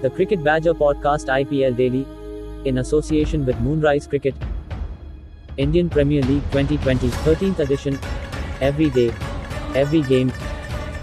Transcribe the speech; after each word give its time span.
The 0.00 0.10
Cricket 0.10 0.44
Badger 0.44 0.74
Podcast 0.74 1.26
IPL 1.26 1.76
Daily, 1.76 2.06
in 2.64 2.78
association 2.78 3.44
with 3.44 3.58
Moonrise 3.60 4.06
Cricket, 4.06 4.34
Indian 5.56 5.90
Premier 5.90 6.22
League 6.22 6.44
2020 6.52 7.08
13th 7.08 7.58
edition. 7.58 7.98
Every 8.60 8.90
day, 8.90 9.12
every 9.74 10.02
game, 10.02 10.32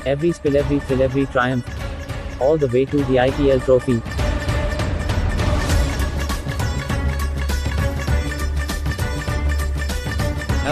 every 0.06 0.32
spill, 0.32 0.56
every 0.56 0.80
fill, 0.80 1.02
every 1.02 1.26
triumph, 1.26 1.68
all 2.40 2.58
the 2.58 2.68
way 2.68 2.86
to 2.86 2.98
the 2.98 3.18
IPL 3.18 3.66
trophy. 3.66 4.25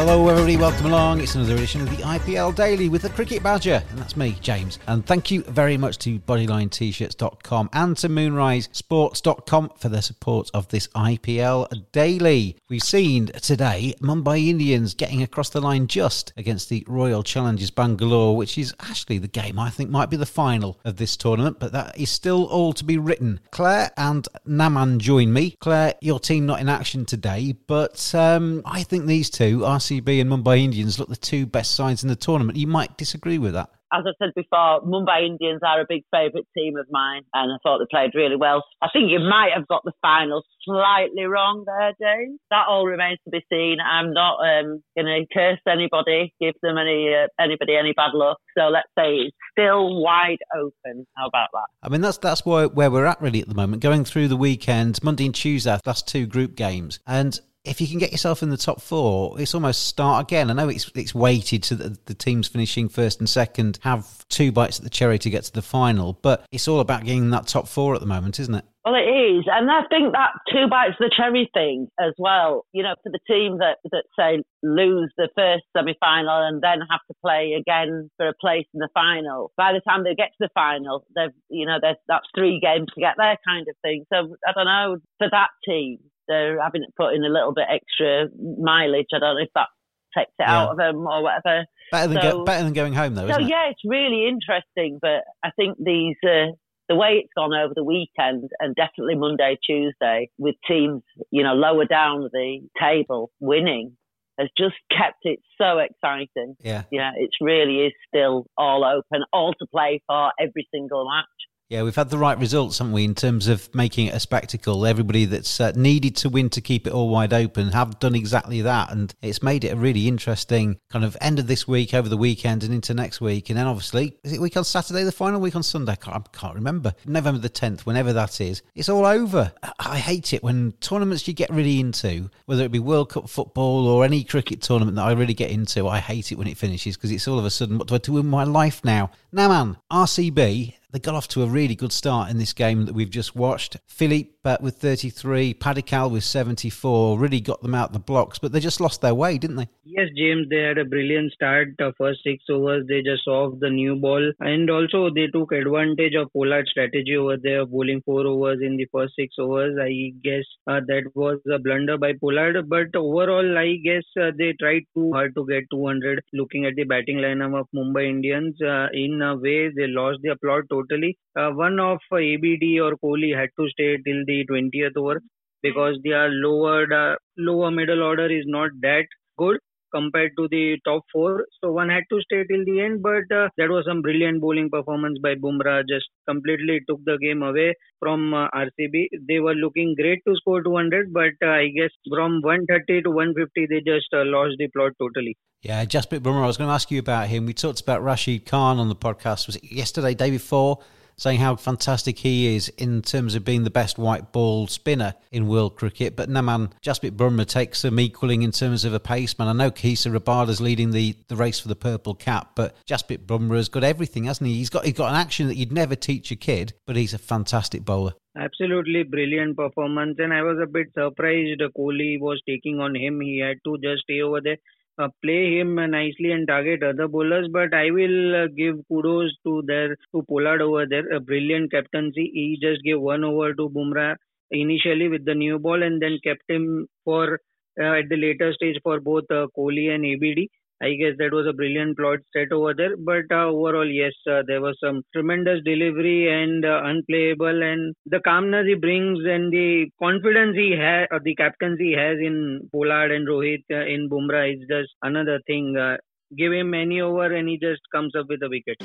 Hello, 0.05 0.27
everybody, 0.27 0.57
welcome 0.57 0.87
along. 0.87 1.21
It's 1.21 1.35
another 1.35 1.53
edition 1.53 1.79
of 1.79 1.89
the 1.89 2.03
IPL 2.03 2.53
Daily 2.53 2.89
with 2.89 3.03
the 3.03 3.09
Cricket 3.09 3.41
Badger, 3.41 3.81
and 3.89 3.97
that's 3.97 4.17
me, 4.17 4.35
James. 4.41 4.77
And 4.85 5.05
thank 5.05 5.31
you 5.31 5.43
very 5.43 5.77
much 5.77 5.97
to 5.99 6.19
BodylineT-shirts.com 6.19 7.69
and 7.71 7.95
to 7.95 8.09
MoonRiseSports.com 8.09 9.71
for 9.77 9.87
their 9.87 10.01
support 10.01 10.51
of 10.53 10.67
this 10.67 10.89
IPL 10.89 11.85
Daily. 11.93 12.57
We've 12.69 12.83
seen 12.83 13.27
today 13.27 13.95
Mumbai 14.01 14.49
Indians 14.49 14.93
getting 14.93 15.23
across 15.23 15.49
the 15.49 15.61
line 15.61 15.87
just 15.87 16.33
against 16.35 16.67
the 16.67 16.83
Royal 16.85 17.23
Challengers 17.23 17.71
Bangalore, 17.71 18.35
which 18.35 18.57
is 18.57 18.75
actually 18.81 19.19
the 19.19 19.29
game 19.29 19.57
I 19.57 19.69
think 19.69 19.89
might 19.89 20.09
be 20.09 20.17
the 20.17 20.25
final 20.25 20.81
of 20.83 20.97
this 20.97 21.15
tournament, 21.15 21.59
but 21.61 21.71
that 21.71 21.97
is 21.97 22.09
still 22.09 22.43
all 22.47 22.73
to 22.73 22.83
be 22.83 22.97
written. 22.97 23.39
Claire 23.51 23.91
and 23.95 24.27
Naman 24.45 24.97
join 24.97 25.31
me. 25.31 25.51
Claire, 25.61 25.93
your 26.01 26.19
team 26.19 26.45
not 26.45 26.59
in 26.59 26.67
action 26.67 27.05
today, 27.05 27.55
but 27.67 28.13
um, 28.13 28.63
I 28.65 28.83
think 28.83 29.05
these 29.05 29.29
two 29.29 29.63
are 29.63 29.79
RCB 29.93 30.21
and 30.21 30.29
Mumbai 30.29 30.59
Indians 30.59 30.99
look 30.99 31.09
the 31.09 31.15
two 31.15 31.45
best 31.45 31.75
sides 31.75 32.03
in 32.03 32.09
the 32.09 32.15
tournament. 32.15 32.57
You 32.57 32.67
might 32.67 32.97
disagree 32.97 33.37
with 33.37 33.53
that. 33.53 33.69
As 33.93 34.05
I 34.07 34.13
said 34.17 34.33
before, 34.35 34.81
Mumbai 34.81 35.27
Indians 35.27 35.61
are 35.63 35.81
a 35.81 35.85
big 35.87 36.01
favourite 36.11 36.47
team 36.57 36.77
of 36.77 36.87
mine, 36.89 37.21
and 37.35 37.51
I 37.51 37.57
thought 37.61 37.77
they 37.77 37.85
played 37.91 38.15
really 38.15 38.35
well. 38.35 38.63
I 38.81 38.87
think 38.91 39.11
you 39.11 39.19
might 39.19 39.51
have 39.55 39.67
got 39.67 39.83
the 39.83 39.91
final 40.01 40.41
slightly 40.65 41.25
wrong 41.25 41.63
there, 41.67 41.93
James. 42.01 42.39
That 42.49 42.65
all 42.67 42.87
remains 42.87 43.19
to 43.25 43.29
be 43.29 43.45
seen. 43.51 43.77
I'm 43.79 44.11
not 44.11 44.37
um, 44.39 44.81
going 44.97 45.05
to 45.05 45.25
curse 45.31 45.59
anybody, 45.71 46.33
give 46.41 46.55
them 46.63 46.79
any 46.79 47.13
uh, 47.13 47.27
anybody 47.39 47.75
any 47.75 47.93
bad 47.95 48.15
luck. 48.15 48.37
So 48.57 48.69
let's 48.69 48.89
say 48.97 49.29
it's 49.29 49.37
still 49.51 50.01
wide 50.01 50.39
open. 50.55 51.05
How 51.15 51.27
about 51.27 51.49
that? 51.53 51.67
I 51.83 51.89
mean, 51.89 52.01
that's 52.01 52.17
that's 52.17 52.43
where 52.43 52.69
where 52.69 52.89
we're 52.89 53.05
at 53.05 53.21
really 53.21 53.41
at 53.41 53.47
the 53.47 53.53
moment. 53.53 53.83
Going 53.83 54.05
through 54.05 54.27
the 54.27 54.37
weekend, 54.37 55.03
Monday 55.03 55.27
and 55.27 55.35
Tuesday, 55.35 55.77
last 55.85 56.07
two 56.07 56.25
group 56.25 56.55
games, 56.55 56.97
and 57.05 57.39
if 57.65 57.79
you 57.79 57.87
can 57.87 57.97
get 57.97 58.11
yourself 58.11 58.43
in 58.43 58.49
the 58.49 58.57
top 58.57 58.81
four, 58.81 59.39
it's 59.39 59.55
almost 59.55 59.87
start 59.87 60.25
again. 60.25 60.49
I 60.49 60.53
know 60.53 60.67
it's 60.67 60.91
it's 60.95 61.15
weighted 61.15 61.63
to 61.63 61.75
the, 61.75 61.97
the, 62.05 62.13
teams 62.13 62.47
finishing 62.47 62.89
first 62.89 63.19
and 63.19 63.29
second 63.29 63.79
have 63.83 64.27
two 64.27 64.51
bites 64.51 64.79
at 64.79 64.83
the 64.83 64.89
cherry 64.89 65.17
to 65.19 65.29
get 65.29 65.43
to 65.45 65.53
the 65.53 65.61
final, 65.61 66.19
but 66.21 66.45
it's 66.51 66.67
all 66.67 66.81
about 66.81 67.05
getting 67.05 67.29
that 67.29 67.47
top 67.47 67.67
four 67.67 67.95
at 67.95 68.01
the 68.01 68.07
moment, 68.07 68.39
isn't 68.39 68.55
it? 68.55 68.65
Well, 68.83 68.95
it 68.95 69.07
is, 69.07 69.45
and 69.47 69.71
I 69.71 69.83
think 69.87 70.11
that 70.11 70.31
two 70.51 70.67
bites 70.69 70.95
of 70.99 71.07
the 71.07 71.15
cherry 71.15 71.49
thing 71.53 71.87
as 71.97 72.13
well. 72.17 72.65
You 72.73 72.83
know, 72.83 72.95
for 73.01 73.11
the 73.11 73.19
team 73.25 73.59
that 73.59 73.77
that 73.91 74.03
say 74.19 74.43
lose 74.61 75.11
the 75.15 75.29
first 75.33 75.63
semi 75.75 75.95
final 76.01 76.45
and 76.45 76.61
then 76.61 76.79
have 76.91 76.99
to 77.07 77.15
play 77.21 77.55
again 77.57 78.09
for 78.17 78.27
a 78.27 78.33
place 78.41 78.67
in 78.73 78.79
the 78.79 78.89
final. 78.93 79.53
By 79.55 79.71
the 79.71 79.79
time 79.87 80.03
they 80.03 80.15
get 80.15 80.35
to 80.35 80.47
the 80.47 80.49
final, 80.53 81.05
they've 81.15 81.31
you 81.49 81.65
know 81.65 81.77
that's 81.81 82.27
three 82.35 82.59
games 82.59 82.89
to 82.93 82.99
get 82.99 83.15
there, 83.15 83.37
kind 83.47 83.65
of 83.69 83.75
thing. 83.81 84.03
So 84.11 84.35
I 84.45 84.51
don't 84.51 84.65
know 84.65 84.97
for 85.17 85.29
that 85.31 85.55
team 85.65 85.99
they're 86.27 86.61
having 86.61 86.81
to 86.81 86.87
put 86.97 87.13
in 87.13 87.23
a 87.23 87.29
little 87.29 87.53
bit 87.53 87.65
extra 87.69 88.27
mileage. 88.59 89.07
I 89.13 89.19
don't 89.19 89.35
know 89.35 89.43
if 89.43 89.49
that 89.55 89.67
takes 90.15 90.31
it 90.39 90.45
yeah. 90.47 90.61
out 90.61 90.71
of 90.71 90.77
them 90.77 90.97
or 91.07 91.23
whatever. 91.23 91.65
Better 91.91 92.13
than, 92.13 92.21
so, 92.21 92.31
go, 92.31 92.43
better 92.43 92.63
than 92.63 92.73
going 92.73 92.93
home, 92.93 93.15
though. 93.15 93.27
So 93.27 93.39
yeah, 93.39 93.69
it's 93.69 93.81
really 93.85 94.27
interesting. 94.27 94.99
But 95.01 95.23
I 95.43 95.51
think 95.55 95.77
these 95.83 96.15
uh, 96.23 96.53
the 96.89 96.95
way 96.95 97.21
it's 97.23 97.33
gone 97.35 97.53
over 97.53 97.73
the 97.75 97.83
weekend 97.83 98.49
and 98.59 98.75
definitely 98.75 99.15
Monday, 99.15 99.57
Tuesday, 99.65 100.29
with 100.37 100.55
teams 100.67 101.01
you 101.31 101.43
know 101.43 101.53
lower 101.53 101.85
down 101.85 102.29
the 102.31 102.59
table 102.79 103.31
winning. 103.39 103.97
Has 104.39 104.49
just 104.57 104.73
kept 104.89 105.19
it 105.25 105.41
so 105.61 105.77
exciting. 105.77 106.55
Yeah. 106.59 106.85
Yeah, 106.91 107.11
it 107.15 107.29
really 107.39 107.85
is 107.85 107.93
still 108.07 108.47
all 108.57 108.83
open, 108.83 109.23
all 109.31 109.53
to 109.53 109.67
play 109.71 110.01
for 110.07 110.31
every 110.39 110.67
single 110.73 111.07
match. 111.07 111.27
Yeah, 111.73 111.81
we've 111.81 111.95
had 111.95 112.11
the 112.11 112.19
right 112.19 112.37
results, 112.37 112.77
haven't 112.77 112.93
we, 112.93 113.03
in 113.03 113.15
terms 113.15 113.47
of 113.47 113.73
making 113.73 114.05
it 114.05 114.13
a 114.13 114.19
spectacle. 114.19 114.85
Everybody 114.85 115.25
that's 115.25 115.59
uh, 115.59 115.71
needed 115.75 116.15
to 116.17 116.29
win 116.29 116.51
to 116.51 116.61
keep 116.61 116.85
it 116.85 116.93
all 116.93 117.09
wide 117.09 117.33
open 117.33 117.69
have 117.69 117.97
done 117.97 118.13
exactly 118.13 118.61
that, 118.61 118.91
and 118.91 119.11
it's 119.23 119.41
made 119.41 119.63
it 119.63 119.69
a 119.69 119.75
really 119.75 120.07
interesting 120.07 120.77
kind 120.91 121.03
of 121.03 121.17
end 121.19 121.39
of 121.39 121.47
this 121.47 121.67
week, 121.67 121.95
over 121.95 122.07
the 122.07 122.15
weekend, 122.15 122.63
and 122.63 122.75
into 122.75 122.93
next 122.93 123.21
week. 123.21 123.49
And 123.49 123.57
then 123.57 123.65
obviously, 123.65 124.15
is 124.23 124.33
it 124.33 124.39
week 124.39 124.55
on 124.55 124.63
Saturday, 124.63 125.03
the 125.03 125.11
final 125.11 125.41
week 125.41 125.55
on 125.55 125.63
Sunday? 125.63 125.93
I 125.93 125.95
can't, 125.95 126.29
I 126.31 126.37
can't 126.37 126.53
remember. 126.53 126.93
November 127.07 127.41
the 127.41 127.49
10th, 127.49 127.87
whenever 127.87 128.13
that 128.13 128.39
is. 128.39 128.61
It's 128.75 128.87
all 128.87 129.07
over. 129.07 129.51
I 129.79 129.97
hate 129.97 130.31
it 130.31 130.43
when 130.43 130.73
tournaments 130.73 131.27
you 131.27 131.33
get 131.33 131.49
really 131.49 131.79
into, 131.79 132.29
whether 132.45 132.63
it 132.63 132.71
be 132.71 132.77
World 132.77 133.09
Cup 133.09 133.27
football 133.27 133.87
or 133.87 134.05
any 134.05 134.23
cricket 134.23 134.61
tournament 134.61 134.97
that 134.97 135.07
I 135.07 135.13
really 135.13 135.33
get 135.33 135.49
into, 135.49 135.87
I 135.87 135.97
hate 135.97 136.31
it 136.31 136.37
when 136.37 136.45
it 136.45 136.55
finishes 136.55 136.97
because 136.97 137.09
it's 137.09 137.27
all 137.27 137.39
of 137.39 137.45
a 137.45 137.49
sudden, 137.49 137.79
what 137.79 137.87
do 137.87 137.95
I 137.95 137.97
do 137.97 138.19
in 138.19 138.27
my 138.27 138.43
life 138.43 138.85
now? 138.85 139.09
Naman, 139.33 139.77
RCB 139.91 140.75
they 140.93 140.99
got 140.99 141.15
off 141.15 141.27
to 141.27 141.41
a 141.41 141.47
really 141.47 141.75
good 141.75 141.91
start 141.91 142.29
in 142.29 142.37
this 142.37 142.53
game 142.53 142.85
that 142.85 142.93
we've 142.93 143.09
just 143.09 143.35
watched. 143.35 143.77
Philippe 143.87 144.29
uh, 144.45 144.57
with 144.61 144.75
33, 144.75 145.55
Padikkal 145.55 146.11
with 146.11 146.23
74, 146.23 147.17
really 147.17 147.41
got 147.41 147.61
them 147.63 147.73
out 147.73 147.93
the 147.93 147.99
blocks, 147.99 148.37
but 148.37 148.51
they 148.51 148.59
just 148.59 148.79
lost 148.79 149.01
their 149.01 149.15
way, 149.15 149.39
didn't 149.39 149.55
they? 149.55 149.67
Yes, 149.85 150.09
James, 150.15 150.47
they 150.49 150.59
had 150.59 150.77
a 150.77 150.85
brilliant 150.85 151.31
start. 151.33 151.69
The 151.79 151.93
first 151.97 152.19
six 152.23 152.43
overs, 152.49 152.85
they 152.87 153.01
just 153.01 153.27
off 153.27 153.59
the 153.59 153.71
new 153.71 153.95
ball, 153.95 154.31
and 154.39 154.69
also 154.69 155.09
they 155.09 155.27
took 155.27 155.51
advantage 155.51 156.13
of 156.13 156.31
Pollard's 156.31 156.69
strategy 156.69 157.15
over 157.15 157.37
there, 157.41 157.65
bowling 157.65 158.01
four 158.05 158.27
overs 158.27 158.59
in 158.61 158.77
the 158.77 158.87
first 158.91 159.13
six 159.15 159.33
overs. 159.39 159.75
I 159.81 160.13
guess 160.23 160.43
uh, 160.67 160.81
that 160.87 161.11
was 161.15 161.39
a 161.51 161.57
blunder 161.57 161.97
by 161.97 162.13
Pollard, 162.21 162.69
but 162.69 162.95
overall, 162.95 163.57
I 163.57 163.77
guess 163.83 164.03
uh, 164.21 164.31
they 164.37 164.53
tried 164.59 164.83
too 164.93 165.11
hard 165.13 165.33
to 165.35 165.45
get 165.47 165.63
200. 165.71 166.21
Looking 166.33 166.65
at 166.65 166.75
the 166.75 166.83
batting 166.83 167.17
lineup 167.17 167.59
of 167.59 167.67
Mumbai 167.75 168.09
Indians, 168.09 168.61
uh, 168.61 168.87
in 168.93 169.21
a 169.21 169.35
way, 169.35 169.69
they 169.69 169.87
lost 169.87 170.19
their 170.21 170.35
plot 170.35 170.63
totally. 170.69 170.82
Uh, 170.91 171.51
one 171.51 171.79
of 171.79 171.99
uh, 172.11 172.17
ABD 172.17 172.79
or 172.79 172.95
Kohli 172.97 173.35
had 173.37 173.49
to 173.59 173.69
stay 173.69 173.97
till 173.97 174.25
the 174.25 174.45
20th 174.49 174.97
over 174.97 175.21
because 175.61 175.97
their 176.03 176.29
lower 176.29 176.91
uh, 176.93 177.15
lower 177.37 177.71
middle 177.71 178.03
order 178.03 178.27
is 178.29 178.45
not 178.45 178.71
that 178.81 179.05
good 179.37 179.59
compared 179.93 180.31
to 180.37 180.47
the 180.49 180.77
top 180.85 181.03
four. 181.11 181.45
So 181.61 181.71
one 181.71 181.89
had 181.89 182.03
to 182.11 182.21
stay 182.21 182.43
till 182.49 182.65
the 182.65 182.81
end, 182.81 183.01
but 183.01 183.35
uh, 183.35 183.49
that 183.57 183.69
was 183.69 183.85
some 183.87 184.01
brilliant 184.01 184.41
bowling 184.41 184.69
performance 184.69 185.19
by 185.21 185.35
Bumrah. 185.35 185.83
Just 185.87 186.05
completely 186.27 186.79
took 186.87 187.03
the 187.05 187.17
game 187.21 187.43
away 187.43 187.73
from 187.99 188.33
uh, 188.33 188.47
RCB. 188.49 189.07
They 189.27 189.39
were 189.39 189.55
looking 189.55 189.95
great 189.95 190.21
to 190.27 190.35
score 190.35 190.63
200, 190.63 191.13
but 191.13 191.33
uh, 191.43 191.49
I 191.49 191.69
guess 191.75 191.91
from 192.09 192.41
130 192.41 193.03
to 193.03 193.09
150, 193.09 193.67
they 193.67 193.81
just 193.81 194.07
uh, 194.13 194.23
lost 194.25 194.55
the 194.57 194.67
plot 194.69 194.93
totally. 194.99 195.37
Yeah, 195.61 195.85
Jasprit 195.85 196.19
Bumrah. 196.19 196.43
I 196.43 196.47
was 196.47 196.57
going 196.57 196.67
to 196.67 196.73
ask 196.73 196.91
you 196.91 196.99
about 196.99 197.27
him. 197.27 197.45
We 197.45 197.53
talked 197.53 197.79
about 197.79 198.03
Rashid 198.03 198.45
Khan 198.45 198.79
on 198.79 198.89
the 198.89 198.95
podcast. 198.95 199.47
Was 199.47 199.55
it 199.55 199.71
yesterday, 199.71 200.13
day 200.13 200.29
before? 200.29 200.79
Saying 201.17 201.39
how 201.39 201.55
fantastic 201.55 202.19
he 202.19 202.55
is 202.55 202.69
in 202.69 203.01
terms 203.01 203.35
of 203.35 203.45
being 203.45 203.63
the 203.63 203.69
best 203.69 203.97
white 203.97 204.31
ball 204.31 204.67
spinner 204.67 205.13
in 205.31 205.47
world 205.47 205.75
cricket. 205.75 206.15
But 206.15 206.29
Naman 206.29 206.71
Jasprit 206.83 207.11
Bumrah 207.11 207.47
takes 207.47 207.79
some 207.79 207.99
equaling 207.99 208.41
in 208.41 208.51
terms 208.51 208.85
of 208.85 208.93
a 208.93 208.99
paceman. 208.99 209.47
I 209.47 209.53
know 209.53 209.71
Kagiso 209.71 210.11
Rabada's 210.11 210.59
leading 210.59 210.91
the, 210.91 211.15
the 211.27 211.35
race 211.35 211.59
for 211.59 211.67
the 211.67 211.75
purple 211.75 212.15
cap, 212.15 212.51
but 212.55 212.75
Jasprit 212.85 213.25
Bumrah's 213.25 213.69
got 213.69 213.83
everything, 213.83 214.25
hasn't 214.25 214.47
he? 214.47 214.55
He's 214.55 214.69
got 214.69 214.85
he's 214.85 214.93
got 214.93 215.09
an 215.09 215.15
action 215.15 215.47
that 215.47 215.55
you'd 215.55 215.71
never 215.71 215.95
teach 215.95 216.31
a 216.31 216.35
kid, 216.35 216.73
but 216.85 216.95
he's 216.95 217.13
a 217.13 217.19
fantastic 217.19 217.85
bowler. 217.85 218.13
Absolutely 218.35 219.03
brilliant 219.03 219.55
performance, 219.55 220.15
and 220.17 220.33
I 220.33 220.41
was 220.41 220.57
a 220.61 220.65
bit 220.65 220.87
surprised 220.93 221.61
Kohli 221.77 222.19
was 222.19 222.41
taking 222.47 222.79
on 222.79 222.95
him. 222.95 223.21
He 223.21 223.39
had 223.39 223.57
to 223.65 223.77
just 223.77 224.03
stay 224.03 224.21
over 224.21 224.41
there 224.41 224.57
uh, 224.97 225.09
play 225.23 225.57
him 225.59 225.75
nicely 225.75 226.31
and 226.31 226.47
target 226.47 226.83
other 226.83 227.07
bowlers. 227.07 227.47
But 227.51 227.73
I 227.73 227.91
will 227.91 228.43
uh, 228.43 228.47
give 228.47 228.77
kudos 228.87 229.35
to 229.45 229.63
their 229.65 229.95
to 230.13 230.23
Pollard 230.29 230.61
over 230.61 230.85
there. 230.87 231.09
A 231.11 231.19
brilliant 231.19 231.71
captaincy. 231.71 232.29
He 232.33 232.57
just 232.61 232.83
gave 232.83 232.99
one 233.01 233.23
over 233.23 233.53
to 233.53 233.69
Bumrah 233.69 234.15
initially 234.51 235.07
with 235.09 235.25
the 235.25 235.35
new 235.35 235.59
ball 235.59 235.81
and 235.83 236.01
then 236.01 236.19
kept 236.23 236.43
him 236.49 236.87
for 237.03 237.39
uh, 237.81 237.93
at 237.99 238.09
the 238.09 238.17
later 238.17 238.53
stage 238.53 238.77
for 238.83 238.99
both 238.99 239.25
uh, 239.31 239.47
Kohli 239.57 239.89
and 239.93 240.05
ABD. 240.05 240.49
I 240.83 240.95
guess 240.95 241.15
that 241.17 241.31
was 241.31 241.47
a 241.47 241.53
brilliant 241.53 241.97
plot 241.97 242.19
set 242.35 242.51
over 242.51 242.73
there. 242.73 242.97
But 242.97 243.31
uh, 243.31 243.47
overall, 243.47 243.89
yes, 243.89 244.11
uh, 244.29 244.43
there 244.45 244.59
was 244.59 244.77
some 244.83 245.03
tremendous 245.13 245.61
delivery 245.63 246.29
and 246.29 246.65
uh, 246.65 246.81
unplayable, 246.83 247.63
and 247.63 247.95
the 248.05 248.19
calmness 248.19 248.67
he 248.67 248.75
brings 248.75 249.19
and 249.25 249.53
the 249.53 249.89
confidence 249.97 250.57
he 250.57 250.75
has, 250.77 251.07
or 251.09 251.21
the 251.23 251.35
captaincy 251.35 251.91
he 251.91 251.93
has 251.93 252.17
in 252.19 252.69
Pollard 252.73 253.11
and 253.11 253.25
Rohit 253.25 253.63
uh, 253.71 253.85
in 253.85 254.09
Bumrah 254.09 254.53
is 254.53 254.59
just 254.69 254.89
another 255.01 255.39
thing. 255.47 255.77
Uh, 255.77 255.95
give 256.37 256.51
him 256.51 256.73
any 256.73 256.99
over, 256.99 257.33
and 257.33 257.47
he 257.47 257.57
just 257.57 257.79
comes 257.93 258.13
up 258.13 258.25
with 258.27 258.43
a 258.43 258.49
wicket. 258.49 258.77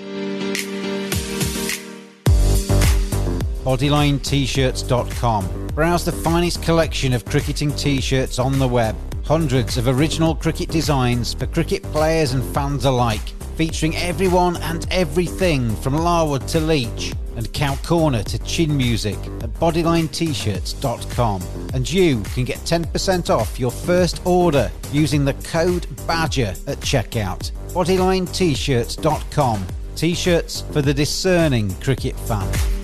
BodylineT-shirts.com. 3.65 5.67
Browse 5.75 6.05
the 6.05 6.12
finest 6.12 6.62
collection 6.62 7.12
of 7.12 7.25
cricketing 7.25 7.73
t-shirts 7.73 8.39
on 8.39 8.61
the 8.61 8.69
web 8.69 8.94
Hundreds 9.29 9.77
of 9.77 9.87
original 9.89 10.35
cricket 10.35 10.71
designs 10.71 11.35
for 11.35 11.45
cricket 11.45 11.83
players 11.93 12.33
and 12.33 12.43
fans 12.55 12.87
alike, 12.87 13.29
featuring 13.59 13.95
everyone 13.99 14.57
and 14.57 14.87
everything 14.91 15.77
from 15.77 15.95
Larwood 15.95 16.49
to 16.49 16.59
Leach 16.59 17.13
and 17.37 17.53
Cow 17.53 17.77
Corner 17.85 18.23
to 18.23 18.39
chin 18.39 18.75
music 18.75 19.19
at 19.43 19.53
bodylinet-shirts.com. 19.61 21.43
And 21.75 21.93
you 21.93 22.23
can 22.23 22.45
get 22.45 22.57
10% 22.61 23.29
off 23.29 23.61
your 23.61 23.71
first 23.71 24.25
order 24.25 24.71
using 24.93 25.27
the 25.27 25.35
code 25.35 25.87
BADGER 26.07 26.55
at 26.67 26.79
checkout. 26.79 27.51
bodylinet-shirts.com. 27.75 29.67
T-shirts 29.95 30.63
for 30.73 30.81
the 30.81 30.95
discerning 30.95 31.75
cricket 31.83 32.19
fan. 32.21 32.78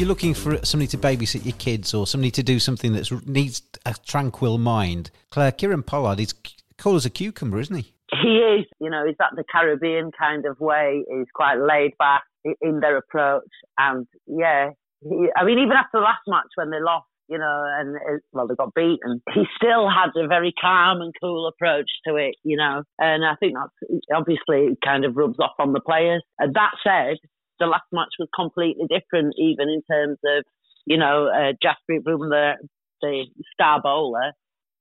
You're 0.00 0.08
looking 0.08 0.32
for 0.32 0.58
somebody 0.64 0.88
to 0.88 0.96
babysit 0.96 1.44
your 1.44 1.56
kids 1.58 1.92
or 1.92 2.06
somebody 2.06 2.30
to 2.30 2.42
do 2.42 2.58
something 2.58 2.94
that 2.94 3.10
needs 3.26 3.62
a 3.84 3.94
tranquil 4.06 4.56
mind, 4.56 5.10
Claire, 5.30 5.52
Kieran 5.52 5.82
Pollard 5.82 6.18
is 6.18 6.34
cool 6.78 6.96
as 6.96 7.04
a 7.04 7.10
cucumber, 7.10 7.60
isn't 7.60 7.76
he? 7.76 7.92
He 8.22 8.38
is. 8.38 8.66
You 8.80 8.88
know, 8.88 9.04
he's 9.06 9.16
that 9.18 9.32
the 9.36 9.44
Caribbean 9.52 10.10
kind 10.18 10.46
of 10.46 10.58
way. 10.58 11.04
He's 11.06 11.26
quite 11.34 11.56
laid 11.56 11.98
back 11.98 12.22
in 12.62 12.80
their 12.80 12.96
approach. 12.96 13.44
And 13.76 14.06
yeah, 14.26 14.70
he, 15.02 15.28
I 15.36 15.44
mean, 15.44 15.58
even 15.58 15.72
after 15.72 15.98
the 15.98 16.00
last 16.00 16.22
match 16.26 16.48
when 16.54 16.70
they 16.70 16.80
lost, 16.80 17.06
you 17.28 17.36
know, 17.36 17.64
and 17.78 17.96
uh, 17.96 18.18
well, 18.32 18.48
they 18.48 18.54
got 18.54 18.74
beaten. 18.74 19.22
He 19.34 19.42
still 19.54 19.88
had 19.88 20.10
a 20.16 20.26
very 20.26 20.54
calm 20.58 21.02
and 21.02 21.12
cool 21.22 21.46
approach 21.46 21.90
to 22.06 22.16
it, 22.16 22.36
you 22.42 22.56
know, 22.56 22.82
and 22.98 23.24
I 23.24 23.36
think 23.36 23.54
that's 23.54 24.00
obviously 24.14 24.78
kind 24.82 25.04
of 25.04 25.14
rubs 25.14 25.38
off 25.38 25.52
on 25.58 25.74
the 25.74 25.80
players. 25.80 26.22
And 26.38 26.54
that 26.54 26.72
said, 26.82 27.18
the 27.60 27.66
last 27.66 27.84
match 27.92 28.14
was 28.18 28.28
completely 28.34 28.86
different, 28.88 29.34
even 29.38 29.68
in 29.68 29.82
terms 29.88 30.18
of, 30.24 30.44
you 30.86 30.96
know, 30.96 31.28
uh, 31.28 31.52
Jasprit 31.62 32.02
Bumrah, 32.02 32.54
the 33.00 33.26
star 33.52 33.80
bowler. 33.80 34.32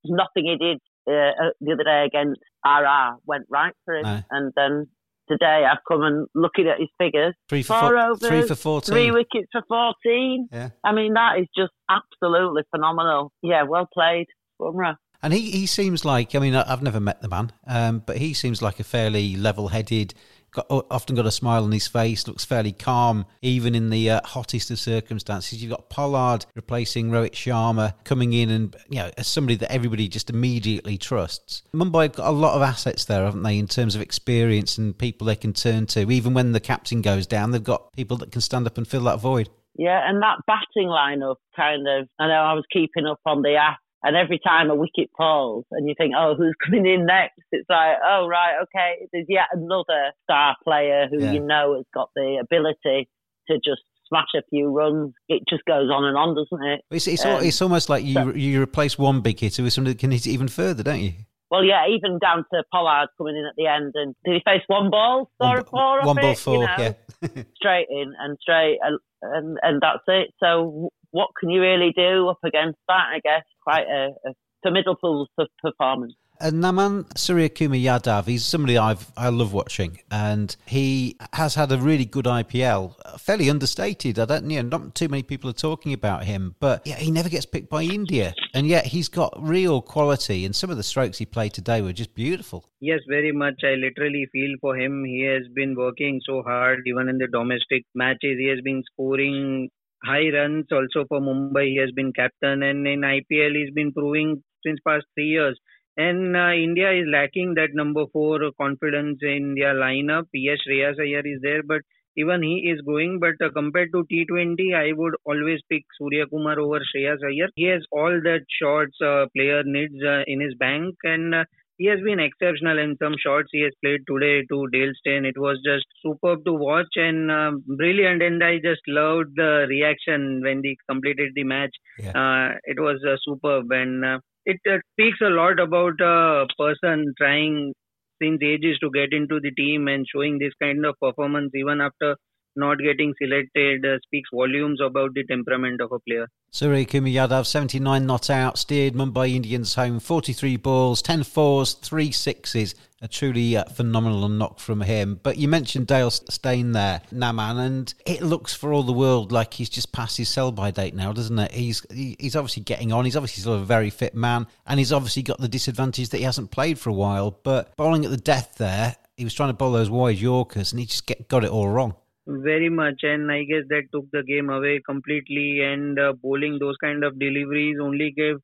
Nothing 0.05 0.45
he 0.45 0.57
did 0.57 0.79
uh, 1.07 1.11
uh 1.11 1.49
the 1.59 1.73
other 1.73 1.83
day 1.83 2.05
against 2.05 2.39
RR 2.65 3.19
went 3.25 3.45
right 3.49 3.73
for 3.85 3.95
him. 3.95 4.03
No. 4.03 4.21
And 4.31 4.53
then 4.55 4.87
today 5.29 5.65
I've 5.69 5.83
come 5.87 6.03
and 6.03 6.27
looking 6.33 6.67
at 6.67 6.79
his 6.79 6.89
figures. 6.97 7.35
Three 7.49 7.63
for 7.63 7.79
four, 7.79 7.97
overs, 7.97 8.27
three 8.27 8.41
for 8.43 8.55
14. 8.55 8.93
Three 8.93 9.11
wickets 9.11 9.49
for 9.51 9.61
14. 9.67 10.49
Yeah. 10.51 10.69
I 10.83 10.93
mean, 10.93 11.13
that 11.13 11.39
is 11.39 11.47
just 11.55 11.73
absolutely 11.89 12.63
phenomenal. 12.71 13.31
Yeah, 13.41 13.63
well 13.63 13.87
played, 13.93 14.27
Bumrah. 14.59 14.95
And 15.21 15.33
he, 15.33 15.51
he 15.51 15.65
seems 15.65 16.05
like, 16.05 16.33
I 16.33 16.39
mean, 16.39 16.55
I've 16.55 16.81
never 16.81 17.01
met 17.01 17.21
the 17.21 17.27
man, 17.27 17.51
um, 17.67 18.03
but 18.05 18.17
he 18.17 18.33
seems 18.33 18.61
like 18.61 18.79
a 18.79 18.85
fairly 18.85 19.35
level 19.35 19.67
headed, 19.67 20.13
got, 20.51 20.67
often 20.69 21.15
got 21.15 21.25
a 21.25 21.31
smile 21.31 21.63
on 21.63 21.71
his 21.71 21.87
face, 21.87 22.27
looks 22.27 22.45
fairly 22.45 22.71
calm, 22.71 23.25
even 23.41 23.75
in 23.75 23.89
the 23.89 24.09
uh, 24.09 24.21
hottest 24.25 24.71
of 24.71 24.79
circumstances. 24.79 25.61
You've 25.61 25.71
got 25.71 25.89
Pollard 25.89 26.45
replacing 26.55 27.09
Rohit 27.09 27.31
Sharma 27.31 27.93
coming 28.03 28.33
in 28.33 28.49
and, 28.49 28.75
you 28.89 28.99
know, 28.99 29.11
as 29.17 29.27
somebody 29.27 29.55
that 29.57 29.71
everybody 29.71 30.07
just 30.07 30.29
immediately 30.29 30.97
trusts. 30.97 31.63
Mumbai 31.73 32.03
have 32.03 32.13
got 32.13 32.27
a 32.27 32.31
lot 32.31 32.55
of 32.55 32.61
assets 32.61 33.05
there, 33.05 33.25
haven't 33.25 33.43
they, 33.43 33.57
in 33.57 33.67
terms 33.67 33.95
of 33.95 34.01
experience 34.01 34.77
and 34.77 34.97
people 34.97 35.27
they 35.27 35.35
can 35.35 35.53
turn 35.53 35.85
to. 35.87 36.09
Even 36.11 36.33
when 36.33 36.51
the 36.51 36.59
captain 36.59 37.01
goes 37.01 37.27
down, 37.27 37.51
they've 37.51 37.63
got 37.63 37.91
people 37.93 38.17
that 38.17 38.31
can 38.31 38.41
stand 38.41 38.67
up 38.67 38.77
and 38.77 38.87
fill 38.87 39.03
that 39.03 39.19
void. 39.19 39.49
Yeah, 39.75 40.01
and 40.09 40.21
that 40.21 40.39
batting 40.45 40.89
lineup 40.89 41.35
kind 41.55 41.87
of, 41.87 42.07
I 42.19 42.27
know 42.27 42.33
I 42.33 42.53
was 42.53 42.65
keeping 42.71 43.05
up 43.05 43.19
on 43.25 43.41
the 43.43 43.55
app 43.55 43.77
and 44.03 44.15
every 44.15 44.39
time 44.39 44.69
a 44.69 44.75
wicket 44.75 45.09
falls 45.17 45.65
and 45.71 45.87
you 45.87 45.95
think, 45.97 46.13
oh, 46.17 46.35
who's 46.37 46.55
coming 46.65 46.85
in 46.85 47.05
next? 47.05 47.41
It's 47.51 47.69
like, 47.69 47.97
oh, 48.05 48.27
right, 48.27 48.55
okay, 48.63 49.07
there's 49.11 49.25
yet 49.27 49.47
another 49.51 50.11
star 50.23 50.55
player 50.63 51.07
who 51.09 51.23
yeah. 51.23 51.33
you 51.33 51.39
know 51.41 51.75
has 51.75 51.85
got 51.93 52.09
the 52.15 52.37
ability 52.41 53.09
to 53.49 53.55
just 53.55 53.81
smash 54.07 54.29
a 54.35 54.41
few 54.49 54.69
runs. 54.69 55.13
It 55.27 55.43
just 55.49 55.63
goes 55.65 55.89
on 55.89 56.05
and 56.05 56.17
on, 56.17 56.35
doesn't 56.35 56.65
it? 56.65 56.81
It's, 56.91 57.07
it's, 57.07 57.25
um, 57.25 57.43
it's 57.43 57.61
almost 57.61 57.89
like 57.89 58.03
you, 58.03 58.13
so, 58.13 58.33
you 58.33 58.61
replace 58.61 58.97
one 58.97 59.21
big 59.21 59.39
hitter 59.39 59.63
with 59.63 59.73
somebody 59.73 59.93
that 59.93 59.99
can 59.99 60.11
hit 60.11 60.25
it 60.25 60.31
even 60.31 60.47
further, 60.47 60.83
don't 60.83 61.01
you? 61.01 61.13
Well, 61.51 61.63
yeah, 61.63 61.87
even 61.87 62.19
down 62.19 62.45
to 62.53 62.63
Pollard 62.71 63.07
coming 63.17 63.35
in 63.35 63.45
at 63.45 63.55
the 63.57 63.65
end, 63.65 63.93
and 63.95 64.15
did 64.23 64.35
he 64.35 64.41
face 64.45 64.61
one 64.67 64.91
ball, 64.91 65.31
one, 65.37 65.63
four, 65.65 66.01
one 66.03 66.15
ball, 66.15 66.31
it, 66.31 66.37
four, 66.37 66.53
you 66.55 66.59
know, 66.59 66.75
yeah, 66.77 67.43
straight 67.55 67.87
in 67.89 68.13
and 68.19 68.37
straight, 68.39 68.77
and, 68.83 68.99
and 69.23 69.57
and 69.63 69.81
that's 69.81 70.03
it. 70.07 70.29
So 70.39 70.91
what 71.11 71.29
can 71.39 71.49
you 71.49 71.61
really 71.61 71.93
do 71.95 72.29
up 72.29 72.39
against 72.43 72.79
that? 72.87 73.07
I 73.15 73.19
guess 73.23 73.43
quite 73.63 73.87
a, 73.87 74.09
a 74.27 74.33
formidable 74.63 75.27
performance. 75.61 76.13
And 76.41 76.63
Naman 76.63 77.03
Suryakumar 77.15 77.83
Yadav, 77.83 78.25
he's 78.25 78.45
somebody 78.45 78.77
I've 78.77 79.11
I 79.17 79.27
love 79.27 79.51
watching, 79.51 79.99
and 80.09 80.55
he 80.65 81.17
has 81.33 81.55
had 81.55 81.69
a 81.69 81.77
really 81.77 82.05
good 82.05 82.23
IPL, 82.23 82.95
fairly 83.19 83.49
understated. 83.49 84.17
I 84.17 84.23
don't, 84.23 84.49
you 84.49 84.63
know, 84.63 84.77
not 84.77 84.95
too 84.95 85.09
many 85.09 85.21
people 85.21 85.49
are 85.49 85.53
talking 85.53 85.91
about 85.91 86.23
him, 86.23 86.55
but 86.61 86.87
yeah, 86.87 86.95
he 86.95 87.11
never 87.11 87.27
gets 87.27 87.45
picked 87.45 87.69
by 87.69 87.83
India, 87.83 88.33
and 88.53 88.67
yet 88.67 88.85
he's 88.85 89.09
got 89.09 89.33
real 89.37 89.81
quality. 89.81 90.45
And 90.45 90.55
some 90.55 90.69
of 90.69 90.77
the 90.77 90.83
strokes 90.83 91.17
he 91.17 91.25
played 91.25 91.51
today 91.53 91.81
were 91.81 91.91
just 91.91 92.15
beautiful. 92.15 92.63
Yes, 92.79 93.01
very 93.09 93.33
much. 93.33 93.55
I 93.63 93.75
literally 93.75 94.25
feel 94.31 94.55
for 94.61 94.77
him. 94.77 95.03
He 95.03 95.23
has 95.23 95.43
been 95.53 95.75
working 95.75 96.21
so 96.25 96.41
hard, 96.41 96.83
even 96.87 97.09
in 97.09 97.17
the 97.17 97.27
domestic 97.27 97.83
matches. 97.93 98.37
He 98.39 98.47
has 98.47 98.61
been 98.61 98.81
scoring 98.93 99.69
high 100.03 100.29
runs 100.33 100.65
also 100.71 101.05
for 101.07 101.19
Mumbai. 101.19 101.67
He 101.67 101.77
has 101.77 101.91
been 101.91 102.13
captain, 102.13 102.63
and 102.63 102.87
in 102.87 103.01
IPL, 103.01 103.55
he's 103.55 103.73
been 103.73 103.93
proving 103.93 104.43
since 104.65 104.79
past 104.85 105.05
three 105.15 105.27
years. 105.27 105.59
And 105.97 106.35
uh, 106.35 106.51
India 106.51 106.91
is 106.91 107.05
lacking 107.11 107.55
that 107.55 107.73
number 107.73 108.05
four 108.13 108.39
confidence 108.59 109.19
in 109.21 109.55
their 109.55 109.75
lineup. 109.75 110.27
Yes, 110.33 110.59
Shreyas 110.67 110.99
Iyer 110.99 111.25
is 111.25 111.41
there, 111.41 111.61
but 111.63 111.81
even 112.15 112.41
he 112.41 112.71
is 112.71 112.81
going. 112.81 113.19
But 113.19 113.43
uh, 113.45 113.49
compared 113.51 113.91
to 113.93 114.05
T20, 114.11 114.75
I 114.75 114.93
would 114.93 115.15
always 115.25 115.59
pick 115.69 115.83
Suryakumar 115.99 116.57
over 116.57 116.79
Shreyas 116.79 117.19
Iyer. 117.23 117.49
He 117.55 117.65
has 117.65 117.83
all 117.91 118.21
that 118.23 118.45
shots 118.61 118.95
uh, 119.01 119.25
player 119.35 119.63
needs 119.65 119.95
uh, 120.03 120.23
in 120.27 120.39
his 120.39 120.53
bank, 120.55 120.95
and 121.03 121.35
uh, 121.35 121.43
he 121.79 121.85
has 121.85 121.99
been 122.03 122.19
exceptional 122.19 122.77
in 122.77 122.97
some 123.01 123.15
shots 123.25 123.47
he 123.51 123.61
has 123.61 123.71
played 123.81 124.01
today 124.05 124.45
to 124.51 124.67
Dale 124.67 124.91
Steyn. 124.99 125.23
It 125.23 125.37
was 125.37 125.59
just 125.65 125.85
superb 126.03 126.43
to 126.43 126.53
watch 126.53 126.93
and 126.97 127.31
uh, 127.31 127.51
brilliant. 127.65 128.21
And 128.21 128.43
I 128.43 128.57
just 128.57 128.81
loved 128.85 129.31
the 129.37 129.65
reaction 129.69 130.41
when 130.43 130.61
he 130.61 130.77
completed 130.89 131.31
the 131.35 131.45
match. 131.45 131.73
Yeah. 131.97 132.11
Uh, 132.11 132.57
it 132.65 132.79
was 132.81 132.99
uh, 133.07 133.15
superb. 133.23 133.71
And 133.71 134.03
uh, 134.03 134.19
it 134.45 134.59
uh, 134.69 134.79
speaks 134.91 135.19
a 135.21 135.29
lot 135.29 135.57
about 135.57 136.01
a 136.01 136.45
person 136.57 137.13
trying 137.17 137.73
since 138.21 138.41
ages 138.43 138.77
to 138.79 138.91
get 138.91 139.13
into 139.13 139.39
the 139.39 139.51
team 139.51 139.87
and 139.87 140.05
showing 140.13 140.37
this 140.37 140.53
kind 140.61 140.85
of 140.85 140.95
performance 141.01 141.51
even 141.55 141.79
after 141.79 142.17
not 142.55 142.77
getting 142.79 143.13
selected 143.21 143.85
uh, 143.85 143.99
speaks 144.05 144.29
volumes 144.33 144.79
about 144.81 145.13
the 145.13 145.23
temperament 145.25 145.81
of 145.81 145.91
a 145.91 145.99
player. 145.99 146.27
Suryakumar 146.51 147.13
Yadav, 147.13 147.45
79 147.45 148.05
not 148.05 148.29
out, 148.29 148.57
steered 148.57 148.93
Mumbai 148.93 149.35
Indians 149.35 149.75
home, 149.75 149.99
43 149.99 150.57
balls, 150.57 151.01
10 151.01 151.23
fours, 151.23 151.73
3 151.73 152.11
sixes. 152.11 152.75
A 153.01 153.07
truly 153.07 153.55
uh, 153.55 153.63
phenomenal 153.63 154.27
knock 154.27 154.59
from 154.59 154.81
him. 154.81 155.21
But 155.23 155.37
you 155.37 155.47
mentioned 155.47 155.87
Dale 155.87 156.11
Steyn 156.11 156.73
there, 156.73 157.01
Naman, 157.13 157.57
and 157.57 157.93
it 158.05 158.21
looks 158.21 158.53
for 158.53 158.73
all 158.73 158.83
the 158.83 158.91
world 158.91 159.31
like 159.31 159.53
he's 159.53 159.69
just 159.69 159.93
past 159.93 160.17
his 160.17 160.27
sell 160.27 160.51
by 160.51 160.71
date 160.71 160.93
now, 160.93 161.13
doesn't 161.13 161.39
it? 161.39 161.51
He's 161.51 161.85
he's 161.89 162.35
obviously 162.35 162.63
getting 162.63 162.91
on. 162.91 163.05
He's 163.05 163.15
obviously 163.15 163.39
still 163.39 163.53
a 163.53 163.59
very 163.59 163.89
fit 163.89 164.15
man, 164.15 164.47
and 164.67 164.79
he's 164.79 164.91
obviously 164.91 165.23
got 165.23 165.39
the 165.39 165.47
disadvantage 165.47 166.09
that 166.09 166.17
he 166.17 166.23
hasn't 166.23 166.51
played 166.51 166.77
for 166.77 166.89
a 166.89 166.93
while. 166.93 167.39
But 167.41 167.73
bowling 167.77 168.03
at 168.03 168.11
the 168.11 168.17
death 168.17 168.55
there, 168.57 168.97
he 169.15 169.23
was 169.23 169.33
trying 169.33 169.49
to 169.49 169.53
bowl 169.53 169.71
those 169.71 169.89
wide 169.89 170.17
Yorkers, 170.17 170.73
and 170.73 170.79
he 170.81 170.85
just 170.85 171.05
get, 171.05 171.29
got 171.29 171.45
it 171.45 171.51
all 171.51 171.69
wrong. 171.69 171.95
Very 172.29 172.69
much, 172.69 173.03
and 173.03 173.31
I 173.31 173.43
guess 173.43 173.63
that 173.69 173.91
took 173.91 174.05
the 174.11 174.23
game 174.23 174.49
away 174.51 174.79
completely. 174.85 175.61
And 175.61 175.99
uh, 175.99 176.13
bowling 176.13 176.59
those 176.59 176.77
kind 176.77 177.03
of 177.03 177.17
deliveries 177.19 177.77
only 177.81 178.11
gave 178.11 178.35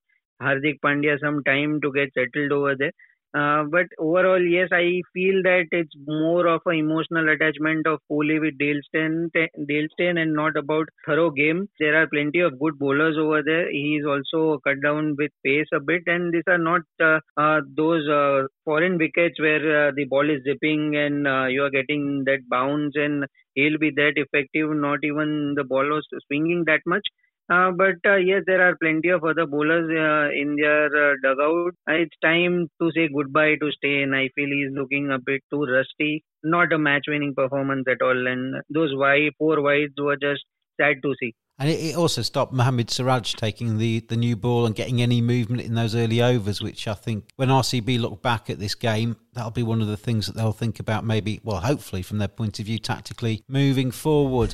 Hardik 0.42 0.80
Pandya 0.84 1.20
some 1.20 1.44
time 1.44 1.80
to 1.82 1.92
get 1.94 2.10
settled 2.14 2.52
over 2.52 2.76
there. 2.76 2.92
Uh, 3.38 3.66
but 3.70 3.86
overall, 4.00 4.42
yes, 4.42 4.70
I 4.72 5.02
feel 5.14 5.44
that 5.44 5.68
it's 5.72 5.94
more 6.08 6.48
of 6.48 6.62
an 6.66 6.76
emotional 6.76 7.28
attachment 7.30 7.86
of 7.86 8.00
Kohli 8.10 8.40
with 8.40 8.58
Dale 8.58 8.80
Steyn, 8.88 9.30
Dale 9.34 9.88
Steyn 9.92 10.18
and 10.18 10.34
not 10.34 10.56
about 10.56 10.88
thorough 11.06 11.32
game. 11.32 11.68
There 11.80 12.02
are 12.02 12.08
plenty 12.08 12.40
of 12.40 12.58
good 12.60 12.80
bowlers 12.80 13.18
over 13.18 13.44
there. 13.44 13.70
He's 13.70 14.06
also 14.06 14.60
cut 14.66 14.82
down 14.82 15.16
with 15.18 15.32
pace 15.46 15.68
a 15.74 15.82
bit, 15.82 16.04
and 16.08 16.34
these 16.34 16.48
are 16.48 16.58
not 16.58 16.82
uh, 17.04 17.20
uh, 17.36 17.60
those 17.76 18.08
uh, 18.08 18.48
foreign 18.64 18.98
wickets 18.98 19.38
where 19.40 19.90
uh, 19.90 19.92
the 19.94 20.06
ball 20.06 20.30
is 20.30 20.42
zipping 20.44 20.96
and 20.96 21.28
you 21.52 21.62
are 21.64 21.70
getting 21.70 22.24
that 22.26 22.40
bounce 22.50 22.94
and 22.96 23.26
he'll 23.56 23.78
be 23.80 23.92
that 23.92 24.14
effective. 24.18 24.70
Not 24.72 25.00
even 25.04 25.56
the 25.56 25.64
ball 25.64 25.86
was 25.90 26.08
swinging 26.28 26.64
that 26.68 26.82
much. 26.86 27.08
Uh, 27.50 27.72
but 27.72 27.96
uh, 28.08 28.16
yes, 28.16 28.44
there 28.48 28.62
are 28.68 28.76
plenty 28.82 29.10
of 29.10 29.24
other 29.24 29.46
bowlers 29.46 29.90
uh, 29.90 30.32
in 30.34 30.56
their 30.56 30.86
uh, 30.88 31.16
dugout. 31.24 31.74
Uh, 31.90 31.94
it's 31.94 32.16
time 32.24 32.68
to 32.82 32.92
say 32.96 33.08
goodbye 33.08 33.56
to 33.62 33.72
Steyn. 33.72 34.14
I 34.16 34.30
feel 34.36 34.48
he's 34.50 34.74
looking 34.74 35.12
a 35.12 35.20
bit 35.20 35.42
too 35.52 35.64
rusty. 35.66 36.24
Not 36.44 36.74
a 36.74 36.80
match-winning 36.80 37.36
performance 37.36 37.86
at 37.88 38.02
all, 38.02 38.28
and 38.28 38.62
those 38.70 38.96
wide 38.96 39.34
four 39.38 39.62
wides 39.62 39.94
were 40.00 40.18
just 40.18 40.44
sad 40.82 41.04
to 41.04 41.14
see. 41.20 41.36
And 41.58 41.70
it 41.70 41.96
also 41.96 42.22
stopped 42.22 42.52
Mohammad 42.52 42.90
Siraj 42.90 43.34
taking 43.36 43.78
the, 43.78 44.02
the 44.02 44.18
new 44.18 44.36
ball 44.36 44.66
and 44.66 44.76
getting 44.76 45.02
any 45.02 45.22
movement 45.22 45.62
in 45.62 45.74
those 45.74 45.96
early 45.96 46.22
overs, 46.22 46.62
which 46.62 46.86
I 46.86 46.94
think 46.94 47.26
when 47.38 47.48
RCB 47.48 48.00
look 48.00 48.22
back 48.22 48.50
at 48.50 48.60
this 48.60 48.76
game, 48.76 49.16
that'll 49.34 49.52
be 49.52 49.64
one 49.64 49.82
of 49.82 49.88
the 49.88 49.96
things 49.96 50.26
that 50.26 50.36
they'll 50.36 50.52
think 50.52 50.82
about 50.82 51.06
maybe, 51.06 51.40
well, 51.44 51.62
hopefully 51.62 52.02
from 52.02 52.18
their 52.18 52.28
point 52.28 52.60
of 52.60 52.66
view 52.66 52.78
tactically 52.78 53.42
moving 53.48 53.90
forward. 53.90 54.54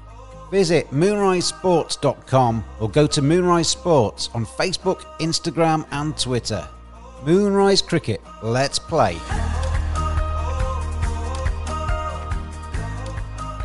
Visit 0.51 0.91
moonrisesports.com 0.91 2.63
or 2.81 2.89
go 2.89 3.07
to 3.07 3.21
Moonrise 3.21 3.69
Sports 3.69 4.29
on 4.33 4.45
Facebook, 4.45 4.99
Instagram, 5.19 5.87
and 5.91 6.17
Twitter. 6.17 6.67
Moonrise 7.25 7.81
Cricket, 7.81 8.21
let's 8.43 8.77
play. 8.77 9.17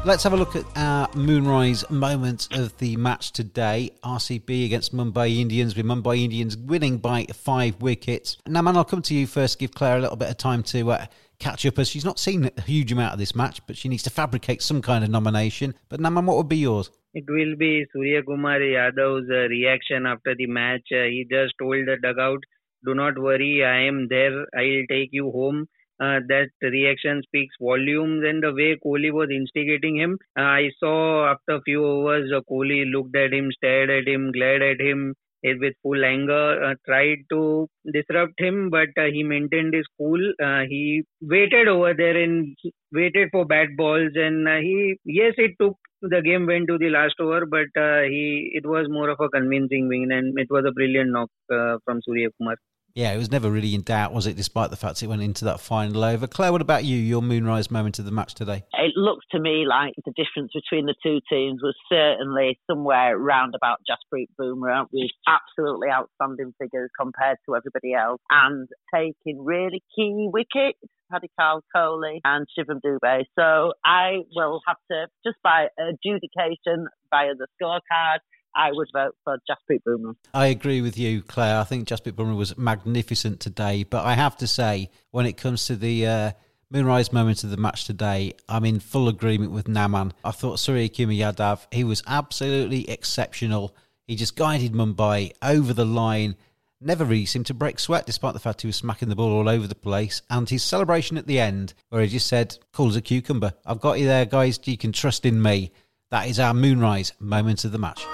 Let's 0.04 0.22
have 0.22 0.34
a 0.34 0.36
look 0.36 0.54
at 0.54 0.64
our 0.76 1.08
Moonrise 1.16 1.90
moments 1.90 2.48
of 2.52 2.78
the 2.78 2.96
match 2.96 3.32
today. 3.32 3.90
RCB 4.04 4.64
against 4.64 4.94
Mumbai 4.94 5.40
Indians, 5.40 5.74
with 5.74 5.84
Mumbai 5.84 6.22
Indians 6.22 6.56
winning 6.56 6.98
by 6.98 7.24
five 7.34 7.82
wickets. 7.82 8.36
Naman, 8.46 8.76
I'll 8.76 8.84
come 8.84 9.02
to 9.02 9.14
you 9.14 9.26
first. 9.26 9.58
Give 9.58 9.72
Claire 9.72 9.96
a 9.96 10.00
little 10.00 10.14
bit 10.14 10.30
of 10.30 10.36
time 10.36 10.62
to 10.62 10.92
uh, 10.92 11.06
catch 11.38 11.66
up 11.66 11.78
as 11.78 11.88
she's 11.88 12.04
not 12.04 12.18
seen 12.18 12.50
a 12.56 12.60
huge 12.62 12.92
amount 12.92 13.12
of 13.12 13.18
this 13.18 13.34
match, 13.34 13.60
but 13.66 13.76
she 13.76 13.88
needs 13.88 14.02
to 14.04 14.10
fabricate 14.10 14.62
some 14.62 14.82
kind 14.82 15.04
of 15.04 15.10
nomination. 15.10 15.74
But 15.88 16.00
Naman, 16.00 16.24
what 16.24 16.36
would 16.36 16.48
be 16.48 16.58
yours? 16.58 16.90
It 17.14 17.24
will 17.28 17.56
be 17.56 17.86
Suryakumar 17.94 18.60
Yadav's 18.60 19.30
uh, 19.30 19.48
reaction 19.48 20.06
after 20.06 20.34
the 20.34 20.46
match. 20.46 20.86
Uh, 20.92 21.04
he 21.04 21.26
just 21.30 21.54
told 21.58 21.86
the 21.86 21.96
dugout, 22.02 22.40
"Do 22.84 22.94
not 22.94 23.18
worry, 23.18 23.64
I 23.64 23.86
am 23.86 24.08
there. 24.08 24.46
I'll 24.54 24.86
take 24.88 25.10
you 25.12 25.30
home." 25.30 25.66
Uh, 25.98 26.20
that 26.28 26.50
reaction 26.60 27.22
speaks 27.22 27.54
volumes 27.58 28.22
and 28.22 28.42
the 28.42 28.52
way 28.52 28.76
Kohli 28.84 29.10
was 29.10 29.30
instigating 29.30 29.96
him. 29.96 30.18
Uh, 30.38 30.42
I 30.42 30.70
saw 30.78 31.30
after 31.30 31.52
a 31.52 31.62
few 31.62 31.86
overs, 31.86 32.30
uh, 32.36 32.42
Kohli 32.50 32.84
looked 32.92 33.16
at 33.16 33.32
him, 33.32 33.50
stared 33.50 33.88
at 33.88 34.06
him, 34.06 34.30
glared 34.30 34.60
at 34.62 34.78
him 34.78 35.14
with 35.60 35.74
full 35.82 36.04
anger, 36.04 36.62
uh, 36.64 36.74
tried 36.86 37.18
to 37.30 37.68
disrupt 37.92 38.40
him, 38.40 38.70
but 38.70 38.88
uh, 38.98 39.04
he 39.12 39.22
maintained 39.22 39.74
his 39.74 39.86
cool. 39.98 40.20
Uh, 40.42 40.62
he 40.68 41.04
waited 41.20 41.68
over 41.68 41.94
there 41.94 42.16
and 42.22 42.56
waited 42.92 43.28
for 43.32 43.44
bad 43.44 43.76
balls, 43.76 44.12
and 44.14 44.48
he 44.62 44.96
yes, 45.04 45.34
it 45.38 45.52
took 45.60 45.76
the 46.02 46.20
game 46.22 46.46
went 46.46 46.68
to 46.68 46.78
the 46.78 46.90
last 46.90 47.14
over, 47.20 47.46
but 47.46 47.70
uh, 47.80 48.02
he 48.02 48.50
it 48.54 48.66
was 48.66 48.86
more 48.88 49.08
of 49.10 49.18
a 49.20 49.28
convincing 49.28 49.88
win, 49.88 50.10
and 50.12 50.38
it 50.38 50.48
was 50.50 50.64
a 50.66 50.72
brilliant 50.72 51.10
knock 51.10 51.30
uh, 51.52 51.78
from 51.84 52.00
Surya 52.02 52.28
Kumar. 52.38 52.56
Yeah, 52.96 53.12
it 53.12 53.18
was 53.18 53.30
never 53.30 53.50
really 53.50 53.74
in 53.74 53.82
doubt, 53.82 54.14
was 54.14 54.26
it, 54.26 54.36
despite 54.36 54.70
the 54.70 54.76
fact 54.76 55.02
it 55.02 55.06
went 55.06 55.20
into 55.20 55.44
that 55.44 55.60
final 55.60 56.02
over? 56.02 56.26
Claire, 56.26 56.50
what 56.50 56.62
about 56.62 56.82
you, 56.84 56.96
your 56.96 57.20
moonrise 57.20 57.70
moment 57.70 57.98
of 57.98 58.06
the 58.06 58.10
match 58.10 58.34
today? 58.34 58.64
It 58.72 58.96
looked 58.96 59.26
to 59.32 59.38
me 59.38 59.66
like 59.68 59.92
the 60.06 60.14
difference 60.16 60.52
between 60.54 60.86
the 60.86 60.94
two 61.02 61.20
teams 61.28 61.60
was 61.62 61.76
certainly 61.92 62.58
somewhere 62.66 63.18
round 63.18 63.54
about 63.54 63.80
Jasprit 63.84 64.28
Bumrah 64.40 64.86
with 64.90 65.10
absolutely 65.28 65.88
outstanding 65.90 66.54
figures 66.58 66.88
compared 66.98 67.36
to 67.44 67.54
everybody 67.54 67.92
else 67.92 68.22
and 68.30 68.66
taking 68.94 69.44
really 69.44 69.82
key 69.94 70.30
wickets. 70.32 70.78
Padikkal 71.12 71.60
Kohli 71.74 72.18
and 72.24 72.46
Shivam 72.58 72.80
Dube. 72.84 73.24
So 73.38 73.74
I 73.84 74.22
will 74.34 74.60
have 74.66 74.78
to, 74.90 75.06
just 75.24 75.36
by 75.42 75.68
adjudication 75.78 76.88
via 77.10 77.34
the 77.34 77.46
scorecard, 77.60 78.18
I 78.56 78.72
would 78.72 78.88
vote 78.92 79.14
for 79.22 79.38
Jasprit 79.48 79.80
Bumrah. 79.86 80.16
I 80.32 80.46
agree 80.46 80.80
with 80.80 80.96
you, 80.98 81.20
Claire. 81.20 81.60
I 81.60 81.64
think 81.64 81.86
Jasprit 81.86 82.12
Bumrah 82.12 82.36
was 82.36 82.56
magnificent 82.56 83.38
today, 83.38 83.84
but 83.84 84.04
I 84.04 84.14
have 84.14 84.36
to 84.38 84.46
say, 84.46 84.88
when 85.10 85.26
it 85.26 85.36
comes 85.36 85.66
to 85.66 85.76
the 85.76 86.06
uh, 86.06 86.30
Moonrise 86.70 87.12
moment 87.12 87.44
of 87.44 87.50
the 87.50 87.58
match 87.58 87.84
today, 87.84 88.32
I'm 88.48 88.64
in 88.64 88.80
full 88.80 89.08
agreement 89.08 89.52
with 89.52 89.66
Naman. 89.66 90.12
I 90.24 90.30
thought 90.30 90.56
Suryakumar 90.56 91.18
Yadav, 91.18 91.66
he 91.70 91.84
was 91.84 92.02
absolutely 92.06 92.88
exceptional. 92.88 93.76
He 94.06 94.16
just 94.16 94.36
guided 94.36 94.72
Mumbai 94.72 95.32
over 95.42 95.74
the 95.74 95.84
line. 95.84 96.36
Never 96.80 97.04
really 97.04 97.26
seemed 97.26 97.46
to 97.46 97.54
break 97.54 97.78
sweat, 97.78 98.06
despite 98.06 98.32
the 98.32 98.40
fact 98.40 98.62
he 98.62 98.66
was 98.68 98.76
smacking 98.76 99.10
the 99.10 99.16
ball 99.16 99.32
all 99.32 99.48
over 99.48 99.66
the 99.66 99.74
place. 99.74 100.22
And 100.30 100.48
his 100.48 100.62
celebration 100.62 101.18
at 101.18 101.26
the 101.26 101.40
end, 101.40 101.74
where 101.90 102.02
he 102.02 102.08
just 102.08 102.26
said, 102.26 102.58
"Cool 102.72 102.88
as 102.88 102.96
a 102.96 103.00
cucumber. 103.02 103.52
I've 103.66 103.80
got 103.80 103.98
you 103.98 104.06
there, 104.06 104.24
guys. 104.24 104.58
You 104.64 104.78
can 104.78 104.92
trust 104.92 105.26
in 105.26 105.42
me." 105.42 105.72
That 106.10 106.28
is 106.28 106.38
our 106.38 106.54
Moonrise 106.54 107.12
moment 107.18 107.64
of 107.64 107.72
the 107.72 107.78
match. 107.78 108.06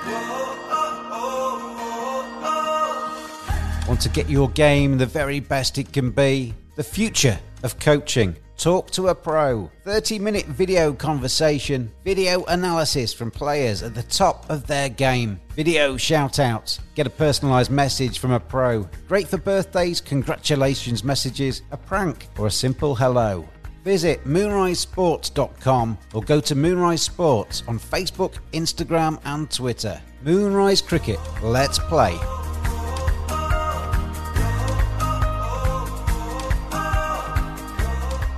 Want 3.92 4.00
to 4.00 4.08
get 4.08 4.30
your 4.30 4.48
game 4.48 4.96
the 4.96 5.04
very 5.04 5.38
best 5.38 5.76
it 5.76 5.92
can 5.92 6.12
be? 6.12 6.54
The 6.76 6.82
future 6.82 7.38
of 7.62 7.78
coaching. 7.78 8.34
Talk 8.56 8.90
to 8.92 9.08
a 9.08 9.14
pro. 9.14 9.70
30 9.84 10.18
minute 10.18 10.46
video 10.46 10.94
conversation, 10.94 11.92
video 12.02 12.42
analysis 12.44 13.12
from 13.12 13.30
players 13.30 13.82
at 13.82 13.94
the 13.94 14.02
top 14.04 14.48
of 14.48 14.66
their 14.66 14.88
game, 14.88 15.38
video 15.50 15.98
shout 15.98 16.38
outs, 16.38 16.80
get 16.94 17.06
a 17.06 17.10
personalised 17.10 17.68
message 17.68 18.18
from 18.18 18.30
a 18.30 18.40
pro. 18.40 18.88
Great 19.08 19.28
for 19.28 19.36
birthdays, 19.36 20.00
congratulations 20.00 21.04
messages, 21.04 21.60
a 21.70 21.76
prank, 21.76 22.28
or 22.38 22.46
a 22.46 22.50
simple 22.50 22.94
hello. 22.94 23.46
Visit 23.84 24.24
moonrisesports.com 24.24 25.98
or 26.14 26.22
go 26.22 26.40
to 26.40 26.54
Moonrise 26.54 27.02
Sports 27.02 27.62
on 27.68 27.78
Facebook, 27.78 28.38
Instagram, 28.54 29.20
and 29.26 29.50
Twitter. 29.50 30.00
Moonrise 30.22 30.80
Cricket, 30.80 31.20
let's 31.42 31.78
play. 31.78 32.18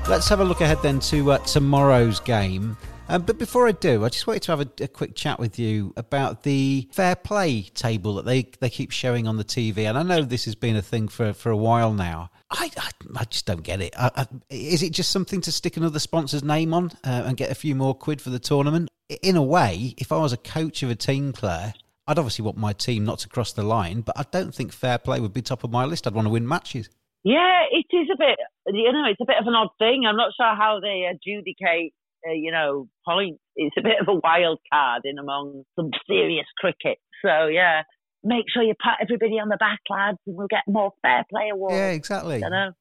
Let's 0.06 0.28
have 0.28 0.40
a 0.40 0.44
look 0.44 0.60
ahead 0.60 0.82
then 0.82 1.00
to 1.00 1.32
uh, 1.32 1.38
tomorrow's 1.38 2.20
game. 2.20 2.76
Um, 3.08 3.22
but 3.22 3.38
before 3.38 3.66
I 3.66 3.72
do, 3.72 4.04
I 4.04 4.10
just 4.10 4.26
wanted 4.26 4.42
to 4.42 4.52
have 4.52 4.60
a, 4.60 4.68
a, 4.82 4.88
quick 4.88 5.14
chat 5.14 5.38
with 5.38 5.58
you 5.58 5.94
about 5.96 6.42
the 6.42 6.88
fair 6.92 7.16
play 7.16 7.62
table 7.62 8.14
that 8.16 8.26
they, 8.26 8.50
they 8.60 8.68
keep 8.68 8.90
showing 8.90 9.26
on 9.26 9.38
the 9.38 9.44
TV. 9.44 9.78
And 9.78 9.96
I 9.96 10.02
know 10.02 10.20
this 10.22 10.44
has 10.44 10.54
been 10.54 10.76
a 10.76 10.82
thing 10.82 11.08
for, 11.08 11.32
for 11.32 11.50
a 11.50 11.56
while 11.56 11.94
now. 11.94 12.30
I, 12.50 12.70
I, 12.76 12.90
I 13.16 13.24
just 13.24 13.46
don't 13.46 13.62
get 13.62 13.80
it. 13.80 13.94
I, 13.98 14.26
is 14.50 14.82
it 14.82 14.92
just 14.92 15.10
something 15.10 15.40
to 15.40 15.50
stick 15.50 15.78
another 15.78 15.98
sponsor's 15.98 16.44
name 16.44 16.74
on 16.74 16.90
uh, 17.02 17.24
and 17.24 17.36
get 17.36 17.50
a 17.50 17.54
few 17.54 17.74
more 17.74 17.94
quid 17.94 18.20
for 18.20 18.28
the 18.30 18.38
tournament? 18.38 18.90
In 19.22 19.36
a 19.36 19.42
way, 19.42 19.94
if 19.96 20.12
I 20.12 20.18
was 20.18 20.34
a 20.34 20.38
coach 20.38 20.82
of 20.82 20.90
a 20.90 20.94
team, 20.94 21.32
Claire, 21.32 21.72
I'd 22.06 22.18
obviously 22.18 22.44
want 22.44 22.58
my 22.58 22.74
team 22.74 23.06
not 23.06 23.20
to 23.20 23.28
cross 23.28 23.52
the 23.52 23.62
line, 23.62 24.02
but 24.02 24.18
I 24.18 24.24
don't 24.30 24.54
think 24.54 24.70
fair 24.72 24.98
play 24.98 25.18
would 25.18 25.32
be 25.32 25.40
top 25.40 25.64
of 25.64 25.70
my 25.70 25.86
list. 25.86 26.06
I'd 26.06 26.14
want 26.14 26.26
to 26.26 26.30
win 26.30 26.46
matches. 26.46 26.90
Yeah, 27.24 27.62
it 27.72 27.86
is 27.90 28.08
a 28.12 28.18
bit, 28.18 28.38
you 28.68 28.92
know, 28.92 29.08
it's 29.08 29.20
a 29.20 29.26
bit 29.26 29.40
of 29.40 29.46
an 29.46 29.54
odd 29.54 29.70
thing. 29.78 30.04
I'm 30.06 30.16
not 30.16 30.32
sure 30.36 30.54
how 30.54 30.78
they 30.80 31.08
adjudicate, 31.10 31.94
uh, 32.28 32.32
you 32.32 32.52
know, 32.52 32.86
points. 33.06 33.40
It's 33.56 33.74
a 33.78 33.82
bit 33.82 33.96
of 34.00 34.08
a 34.08 34.20
wild 34.22 34.60
card 34.70 35.02
in 35.04 35.18
among 35.18 35.64
some 35.74 35.90
serious 36.06 36.46
cricket. 36.58 36.98
So, 37.24 37.46
yeah, 37.46 37.82
make 38.22 38.44
sure 38.52 38.62
you 38.62 38.74
pat 38.78 38.98
everybody 39.00 39.40
on 39.40 39.48
the 39.48 39.56
back, 39.56 39.80
lads, 39.88 40.18
and 40.26 40.36
we'll 40.36 40.48
get 40.48 40.64
more 40.68 40.92
fair 41.00 41.24
play 41.30 41.48
awards. 41.50 41.74
Yeah, 41.74 41.90
exactly. 41.90 42.44
I 42.44 42.48
know. 42.48 42.72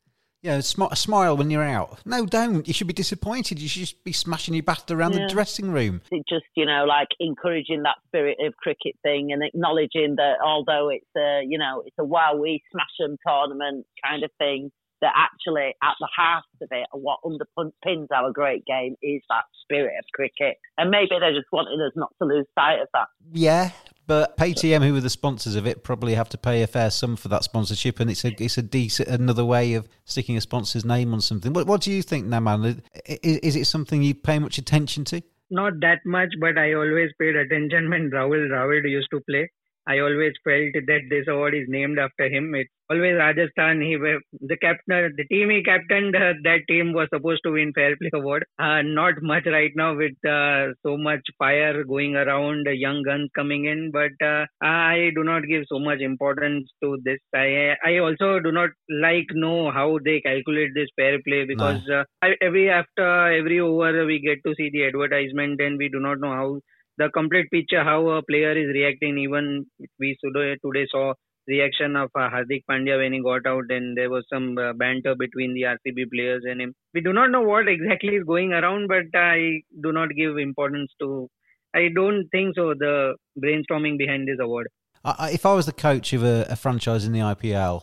Yeah, 0.43 0.59
sm- 0.59 0.93
smile 0.93 1.37
when 1.37 1.49
you're 1.49 1.63
out. 1.63 1.99
No, 2.05 2.25
don't. 2.25 2.67
You 2.67 2.73
should 2.73 2.87
be 2.87 2.93
disappointed. 2.93 3.59
You 3.59 3.69
should 3.69 3.79
just 3.79 4.03
be 4.03 4.11
smashing 4.11 4.53
your 4.53 4.63
bat 4.63 4.91
around 4.91 5.13
Yeah. 5.13 5.21
the 5.25 5.33
dressing 5.33 5.71
room. 5.71 6.01
It 6.11 6.25
just, 6.27 6.45
you 6.55 6.65
know, 6.65 6.83
like 6.83 7.07
encouraging 7.21 7.83
that 7.83 7.95
spirit 8.07 8.37
of 8.45 8.55
cricket 8.57 8.95
thing 9.03 9.31
and 9.31 9.41
acknowledging 9.41 10.15
that 10.17 10.35
although 10.43 10.89
it's 10.89 11.09
a, 11.17 11.43
you 11.47 11.57
know, 11.57 11.81
it's 11.85 11.95
a 11.97 12.03
wow, 12.03 12.35
we 12.35 12.61
smash 12.71 12.91
'em 13.01 13.15
tournament 13.25 13.85
kind 14.05 14.23
of 14.23 14.31
thing, 14.37 14.69
that 14.99 15.13
actually 15.15 15.73
at 15.81 15.95
the 15.99 16.07
heart 16.15 16.45
of 16.61 16.67
it 16.71 16.87
and 16.93 17.03
what 17.03 17.19
underpins 17.25 18.07
our 18.13 18.31
great 18.31 18.65
game 18.65 18.95
is 19.01 19.21
that 19.29 19.43
spirit 19.61 19.93
of 19.99 20.05
cricket. 20.13 20.57
And 20.77 20.89
maybe 20.91 21.09
they're 21.19 21.33
just 21.33 21.51
wanting 21.51 21.79
us 21.81 21.91
not 21.95 22.13
to 22.21 22.27
lose 22.27 22.45
sight 22.55 22.79
of 22.79 22.87
that. 22.93 23.07
Yeah, 23.33 23.71
but 24.05 24.37
PayTM, 24.37 24.85
who 24.85 24.95
are 24.97 25.01
the 25.01 25.09
sponsors 25.09 25.55
of 25.55 25.65
it, 25.65 25.83
probably 25.83 26.13
have 26.15 26.29
to 26.29 26.37
pay 26.37 26.61
a 26.61 26.67
fair 26.67 26.91
sum 26.91 27.15
for 27.15 27.29
that 27.29 27.43
sponsorship, 27.43 27.99
and 27.99 28.09
it's 28.09 28.25
a 28.25 28.33
it's 28.43 28.57
a 28.57 28.61
decent 28.61 29.07
another 29.09 29.45
way 29.45 29.73
of 29.73 29.87
sticking 30.05 30.35
a 30.37 30.41
sponsor's 30.41 30.83
name 30.83 31.13
on 31.13 31.21
something. 31.21 31.53
What, 31.53 31.67
what 31.67 31.81
do 31.81 31.91
you 31.91 32.01
think, 32.01 32.27
Naman? 32.27 32.81
Is, 33.05 33.37
is 33.37 33.55
it 33.55 33.65
something 33.65 34.03
you 34.03 34.13
pay 34.15 34.39
much 34.39 34.57
attention 34.57 35.05
to? 35.05 35.21
Not 35.49 35.79
that 35.81 35.99
much, 36.05 36.33
but 36.39 36.57
I 36.57 36.73
always 36.73 37.11
paid 37.19 37.35
attention 37.35 37.89
when 37.89 38.09
Rahul 38.09 38.49
Dravid 38.49 38.89
used 38.89 39.09
to 39.11 39.21
play. 39.21 39.49
I 39.87 39.99
always 39.99 40.33
felt 40.43 40.73
that 40.87 41.01
this 41.09 41.27
award 41.27 41.55
is 41.55 41.65
named 41.67 41.99
after 41.99 42.27
him. 42.29 42.55
It's 42.55 42.71
always 42.89 43.15
Rajasthan. 43.17 43.81
He 43.81 43.97
were 43.97 44.19
the 44.39 44.57
captain, 44.57 45.13
the 45.17 45.25
team 45.29 45.49
he 45.49 45.63
captained. 45.63 46.15
Uh, 46.15 46.33
that 46.43 46.61
team 46.69 46.93
was 46.93 47.07
supposed 47.13 47.41
to 47.45 47.51
win 47.51 47.73
Fair 47.73 47.95
Play 47.97 48.09
Award. 48.13 48.45
Uh, 48.59 48.81
not 48.81 49.15
much 49.21 49.45
right 49.45 49.71
now 49.75 49.95
with 49.95 50.13
uh, 50.25 50.73
so 50.85 50.97
much 50.97 51.21
fire 51.37 51.83
going 51.83 52.15
around, 52.15 52.65
young 52.71 53.03
guns 53.03 53.29
coming 53.35 53.65
in. 53.65 53.91
But 53.91 54.25
uh, 54.25 54.45
I 54.61 55.11
do 55.15 55.23
not 55.23 55.43
give 55.49 55.63
so 55.67 55.79
much 55.79 55.99
importance 55.99 56.69
to 56.83 56.97
this. 57.03 57.19
I 57.35 57.75
I 57.83 57.97
also 57.97 58.39
do 58.39 58.51
not 58.51 58.69
like 58.89 59.27
know 59.33 59.71
how 59.71 59.99
they 60.03 60.21
calculate 60.21 60.71
this 60.73 60.89
fair 60.95 61.19
play 61.27 61.45
because 61.45 61.81
uh, 61.89 62.03
I, 62.21 62.35
every 62.41 62.69
after 62.69 63.07
every 63.33 63.59
over 63.59 64.05
we 64.05 64.19
get 64.19 64.39
to 64.45 64.55
see 64.55 64.69
the 64.71 64.85
advertisement 64.85 65.59
and 65.61 65.77
we 65.77 65.89
do 65.89 65.99
not 65.99 66.19
know 66.19 66.33
how 66.41 66.59
the 66.97 67.09
complete 67.09 67.49
picture 67.51 67.83
how 67.83 68.07
a 68.09 68.21
player 68.23 68.51
is 68.51 68.67
reacting. 68.73 69.17
Even 69.17 69.65
we 69.99 70.15
today 70.23 70.87
saw 70.91 71.13
reaction 71.47 71.95
of 71.95 72.09
uh, 72.15 72.29
Hardik 72.29 72.63
Pandya 72.69 72.97
when 72.97 73.13
he 73.13 73.21
got 73.21 73.45
out, 73.45 73.65
and 73.69 73.97
there 73.97 74.09
was 74.09 74.25
some 74.31 74.57
uh, 74.57 74.73
banter 74.73 75.15
between 75.15 75.53
the 75.53 75.63
RCB 75.63 76.09
players 76.13 76.43
and 76.49 76.61
him. 76.61 76.73
We 76.93 77.01
do 77.01 77.13
not 77.13 77.31
know 77.31 77.41
what 77.41 77.67
exactly 77.67 78.15
is 78.15 78.23
going 78.25 78.53
around, 78.53 78.87
but 78.87 79.17
I 79.17 79.61
do 79.81 79.91
not 79.91 80.09
give 80.15 80.37
importance 80.37 80.91
to. 81.01 81.29
I 81.75 81.89
don't 81.93 82.27
think 82.31 82.55
so. 82.55 82.73
The 82.77 83.15
brainstorming 83.43 83.97
behind 83.97 84.27
this 84.27 84.37
award. 84.39 84.67
I- 85.03 85.31
if 85.31 85.45
I 85.45 85.53
was 85.53 85.65
the 85.65 85.73
coach 85.73 86.13
of 86.13 86.23
a, 86.23 86.45
a 86.49 86.55
franchise 86.55 87.05
in 87.05 87.11
the 87.11 87.19
IPL 87.19 87.81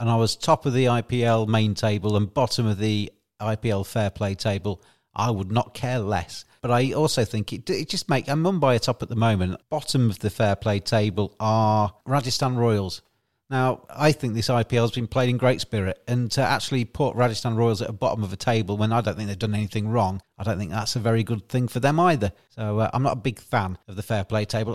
and 0.00 0.08
I 0.08 0.16
was 0.16 0.36
top 0.36 0.64
of 0.64 0.72
the 0.72 0.86
IPL 0.86 1.46
main 1.48 1.74
table 1.74 2.16
and 2.16 2.32
bottom 2.32 2.66
of 2.66 2.78
the 2.78 3.12
IPL 3.40 3.84
fair 3.86 4.10
play 4.10 4.34
table, 4.34 4.82
I 5.14 5.30
would 5.30 5.52
not 5.52 5.74
care 5.74 5.98
less. 5.98 6.44
But 6.62 6.70
I 6.70 6.92
also 6.92 7.24
think 7.24 7.52
it, 7.52 7.68
it 7.68 7.88
just 7.88 8.08
make 8.08 8.28
and 8.28 8.44
Mumbai 8.44 8.76
are 8.76 8.78
top 8.78 9.02
at 9.02 9.08
the 9.08 9.16
moment. 9.16 9.60
Bottom 9.68 10.08
of 10.08 10.20
the 10.20 10.30
fair 10.30 10.56
play 10.56 10.78
table 10.78 11.34
are 11.40 11.92
Rajasthan 12.06 12.56
Royals. 12.56 13.02
Now, 13.50 13.84
I 13.90 14.12
think 14.12 14.32
this 14.32 14.48
IPL 14.48 14.80
has 14.80 14.92
been 14.92 15.06
played 15.06 15.28
in 15.28 15.36
great 15.36 15.60
spirit, 15.60 16.02
and 16.08 16.30
to 16.30 16.40
actually 16.40 16.86
put 16.86 17.14
Rajasthan 17.14 17.54
Royals 17.54 17.82
at 17.82 17.88
the 17.88 17.92
bottom 17.92 18.24
of 18.24 18.32
a 18.32 18.36
table 18.36 18.78
when 18.78 18.94
I 18.94 19.02
don't 19.02 19.14
think 19.14 19.28
they've 19.28 19.38
done 19.38 19.54
anything 19.54 19.88
wrong, 19.88 20.22
I 20.38 20.44
don't 20.44 20.58
think 20.58 20.70
that's 20.70 20.96
a 20.96 21.00
very 21.00 21.22
good 21.22 21.50
thing 21.50 21.68
for 21.68 21.78
them 21.78 22.00
either. 22.00 22.32
So 22.48 22.78
uh, 22.78 22.90
I'm 22.94 23.02
not 23.02 23.12
a 23.12 23.20
big 23.20 23.38
fan 23.38 23.76
of 23.88 23.96
the 23.96 24.02
fair 24.02 24.24
play 24.24 24.46
table. 24.46 24.74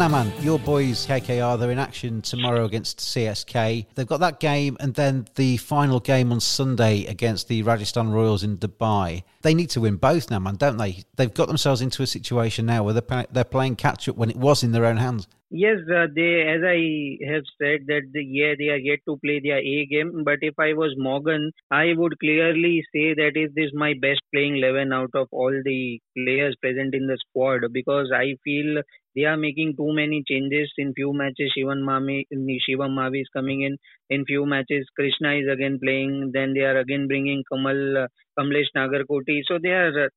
Naman, 0.00 0.32
your 0.42 0.58
boys 0.58 1.06
KKR 1.06 1.60
they're 1.60 1.70
in 1.70 1.78
action 1.78 2.22
tomorrow 2.22 2.64
against 2.64 3.00
CSK. 3.00 3.84
They've 3.94 4.06
got 4.06 4.20
that 4.20 4.40
game 4.40 4.78
and 4.80 4.94
then 4.94 5.26
the 5.34 5.58
final 5.58 6.00
game 6.00 6.32
on 6.32 6.40
Sunday 6.40 7.04
against 7.04 7.48
the 7.48 7.62
Rajasthan 7.62 8.10
Royals 8.10 8.42
in 8.42 8.56
Dubai. 8.56 9.24
They 9.42 9.52
need 9.52 9.68
to 9.70 9.82
win 9.82 9.96
both 9.96 10.28
Naman, 10.30 10.56
don't 10.56 10.78
they? 10.78 11.04
They've 11.16 11.34
got 11.34 11.48
themselves 11.48 11.82
into 11.82 12.02
a 12.02 12.06
situation 12.06 12.64
now 12.64 12.82
where 12.82 12.94
they're, 12.94 13.26
they're 13.30 13.44
playing 13.44 13.76
catch 13.76 14.08
up 14.08 14.16
when 14.16 14.30
it 14.30 14.36
was 14.36 14.62
in 14.62 14.72
their 14.72 14.86
own 14.86 14.96
hands. 14.96 15.28
Yes, 15.52 15.78
uh, 15.92 16.06
they, 16.14 16.42
as 16.42 16.62
I 16.64 17.18
have 17.32 17.44
said, 17.60 17.86
that 17.88 18.02
the, 18.12 18.22
yeah, 18.24 18.54
they 18.58 18.68
are 18.68 18.76
yet 18.76 19.00
to 19.08 19.16
play 19.18 19.40
their 19.40 19.58
A 19.58 19.86
game. 19.86 20.22
But 20.24 20.38
if 20.42 20.54
I 20.58 20.72
was 20.74 20.94
Morgan, 20.96 21.50
I 21.70 21.92
would 21.96 22.18
clearly 22.20 22.84
say 22.94 23.14
that 23.14 23.32
is 23.36 23.52
this 23.54 23.70
my 23.74 23.94
best 24.00 24.20
playing 24.32 24.56
11 24.56 24.92
out 24.92 25.10
of 25.14 25.26
all 25.32 25.50
the 25.64 26.00
players 26.16 26.54
present 26.62 26.94
in 26.94 27.06
the 27.08 27.18
squad 27.18 27.62
because 27.72 28.12
I 28.14 28.36
feel 28.44 28.82
they 29.16 29.24
are 29.24 29.36
making 29.36 29.74
too 29.76 29.92
many 29.92 30.22
changes 30.28 30.72
in 30.78 30.94
few 30.94 31.12
matches. 31.12 31.52
Shivan 31.56 31.82
Mami, 31.90 32.26
Shivam 32.32 32.94
Mavi 33.00 33.22
is 33.22 33.28
coming 33.32 33.62
in. 33.62 33.76
In 34.08 34.24
few 34.24 34.46
matches, 34.46 34.86
Krishna 34.96 35.34
is 35.34 35.48
again 35.52 35.78
playing. 35.82 36.30
Then 36.32 36.54
they 36.54 36.60
are 36.62 36.78
again 36.78 37.08
bringing 37.08 37.42
Kamal, 37.52 37.98
uh, 38.04 38.06
Kamlesh 38.38 38.70
Nagarkoti. 38.76 39.40
So 39.46 39.58
they 39.60 39.70
are 39.70 40.04
uh, 40.06 40.08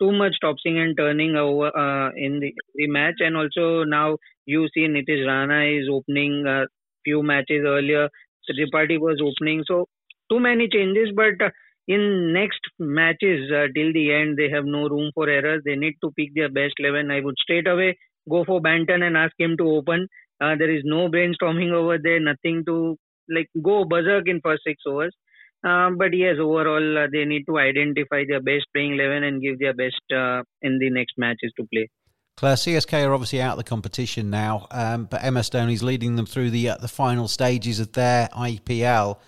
too 0.00 0.12
much 0.12 0.34
tossing 0.40 0.78
and 0.78 0.96
turning 0.96 1.36
over 1.36 1.68
uh, 1.76 2.10
in 2.16 2.40
the, 2.40 2.52
the 2.74 2.86
match. 2.88 3.16
And 3.20 3.36
also 3.36 3.84
now 3.84 4.18
you 4.46 4.68
see 4.74 4.86
Nitish 4.88 5.26
Rana 5.26 5.64
is 5.64 5.88
opening 5.90 6.44
a 6.46 6.66
few 7.04 7.22
matches 7.22 7.62
earlier. 7.66 8.08
Tripathi 8.50 8.98
was 8.98 9.20
opening. 9.22 9.64
So 9.66 9.88
too 10.30 10.40
many 10.40 10.68
changes, 10.68 11.10
but 11.14 11.40
uh, 11.44 11.50
in 11.88 12.32
next 12.32 12.60
matches 12.78 13.50
uh, 13.52 13.66
till 13.74 13.92
the 13.92 14.12
end, 14.12 14.36
they 14.36 14.48
have 14.50 14.64
no 14.64 14.88
room 14.88 15.10
for 15.14 15.28
errors. 15.28 15.62
They 15.64 15.76
need 15.76 15.94
to 16.02 16.10
pick 16.12 16.34
their 16.34 16.48
best 16.48 16.74
11. 16.78 17.10
I 17.10 17.20
would 17.20 17.36
straight 17.38 17.66
away 17.68 17.98
go 18.28 18.44
for 18.44 18.60
Banton 18.60 19.02
and 19.02 19.16
ask 19.16 19.32
him 19.38 19.56
to 19.58 19.64
open. 19.68 20.08
Uh, 20.40 20.54
there 20.56 20.70
is 20.70 20.82
no 20.84 21.08
brainstorming 21.08 21.72
over 21.72 21.98
there, 21.98 22.20
nothing 22.20 22.64
to 22.66 22.96
like 23.28 23.48
go 23.62 23.84
berserk 23.84 24.28
in 24.28 24.40
first 24.42 24.62
six 24.66 24.82
overs. 24.86 25.14
Um, 25.64 25.96
but 25.96 26.12
yes, 26.12 26.36
overall, 26.40 26.98
uh, 26.98 27.06
they 27.12 27.24
need 27.24 27.44
to 27.46 27.58
identify 27.58 28.24
their 28.28 28.40
best 28.40 28.66
playing 28.74 28.94
11 28.94 29.22
and 29.22 29.40
give 29.40 29.58
their 29.58 29.74
best 29.74 30.02
uh, 30.10 30.42
in 30.60 30.78
the 30.78 30.90
next 30.90 31.14
matches 31.16 31.52
to 31.56 31.66
play. 31.72 31.88
Claire, 32.36 32.56
CSK 32.56 33.06
are 33.06 33.12
obviously 33.12 33.40
out 33.40 33.52
of 33.52 33.58
the 33.58 33.64
competition 33.64 34.30
now, 34.30 34.66
um, 34.70 35.04
but 35.04 35.22
MS 35.22 35.50
Dhoni's 35.50 35.82
leading 35.82 36.16
them 36.16 36.26
through 36.26 36.50
the 36.50 36.70
uh, 36.70 36.76
the 36.78 36.88
final 36.88 37.28
stages 37.28 37.78
of 37.78 37.92
their 37.92 38.28
IPL, 38.28 39.18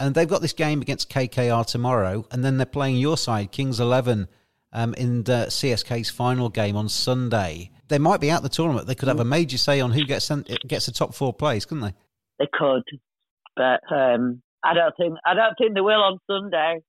and 0.00 0.14
they've 0.14 0.28
got 0.28 0.40
this 0.40 0.54
game 0.54 0.80
against 0.80 1.10
KKR 1.10 1.66
tomorrow, 1.66 2.26
and 2.30 2.42
then 2.42 2.56
they're 2.56 2.66
playing 2.66 2.96
your 2.96 3.18
side, 3.18 3.52
Kings 3.52 3.78
Eleven, 3.78 4.26
um, 4.72 4.94
in 4.94 5.22
the 5.24 5.46
CSK's 5.48 6.10
final 6.10 6.48
game 6.48 6.76
on 6.76 6.88
Sunday. 6.88 7.70
They 7.88 7.98
might 7.98 8.20
be 8.20 8.30
out 8.30 8.42
the 8.42 8.48
tournament. 8.48 8.86
They 8.86 8.96
could 8.96 9.08
have 9.08 9.20
a 9.20 9.24
major 9.24 9.58
say 9.58 9.80
on 9.80 9.92
who 9.92 10.04
gets 10.04 10.24
sent, 10.24 10.48
gets 10.66 10.86
the 10.86 10.92
top 10.92 11.14
four 11.14 11.32
place, 11.32 11.66
couldn't 11.66 11.84
they? 11.84 11.94
They 12.38 12.48
could, 12.52 12.82
but 13.54 13.80
um, 13.94 14.42
I 14.64 14.74
don't 14.74 14.94
think 14.96 15.14
I 15.24 15.34
don't 15.34 15.54
think 15.58 15.74
they 15.74 15.80
will 15.80 16.02
on 16.02 16.18
Sunday. 16.28 16.80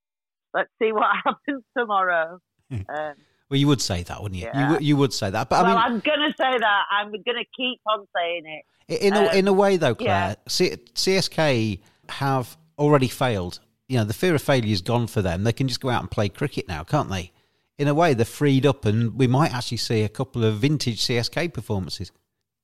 Let's 0.53 0.69
see 0.82 0.91
what 0.91 1.08
happens 1.25 1.63
tomorrow. 1.77 2.39
Um, 2.71 3.13
Well, 3.49 3.60
you 3.60 3.67
would 3.67 3.82
say 3.82 4.03
that, 4.03 4.21
wouldn't 4.21 4.39
you? 4.41 4.47
You, 4.47 4.51
Yeah. 4.60 4.71
would- 4.71 4.84
you 4.84 4.97
would 4.97 5.13
say 5.13 5.30
that, 5.30 5.49
but 5.49 5.63
well, 5.65 5.77
I 5.77 5.88
mean, 5.89 5.93
I'm 5.95 5.99
gonna 5.99 6.32
say 6.32 6.58
that. 6.58 6.84
I'm 6.91 7.12
gonna 7.12 7.45
keep 7.56 7.80
on 7.86 8.06
saying 8.15 8.43
it. 8.45 9.01
In 9.03 9.13
a, 9.15 9.19
Um, 9.27 9.36
in 9.38 9.47
a 9.47 9.53
way, 9.53 9.77
though, 9.77 9.95
yeah. 9.99 10.36
Claire, 10.36 10.36
C- 10.47 10.77
CSK 10.95 11.82
have 12.10 12.58
already 12.80 13.08
failed. 13.10 13.60
You 13.88 13.97
know, 13.99 14.03
the 14.06 14.13
fear 14.13 14.36
of 14.36 14.41
failure 14.41 14.71
is 14.71 14.82
gone 14.82 15.08
for 15.08 15.21
them. 15.21 15.43
They 15.43 15.53
can 15.53 15.67
just 15.67 15.80
go 15.82 15.89
out 15.89 16.01
and 16.01 16.12
play 16.12 16.30
cricket 16.30 16.67
now, 16.67 16.84
can't 16.84 17.10
they? 17.10 17.32
In 17.77 17.88
a 17.88 17.93
way, 17.93 18.13
they're 18.13 18.25
freed 18.25 18.65
up, 18.65 18.86
and 18.86 19.17
we 19.17 19.27
might 19.27 19.53
actually 19.53 19.77
see 19.77 20.03
a 20.03 20.10
couple 20.10 20.43
of 20.43 20.56
vintage 20.56 20.99
CSK 21.01 21.47
performances. 21.53 22.12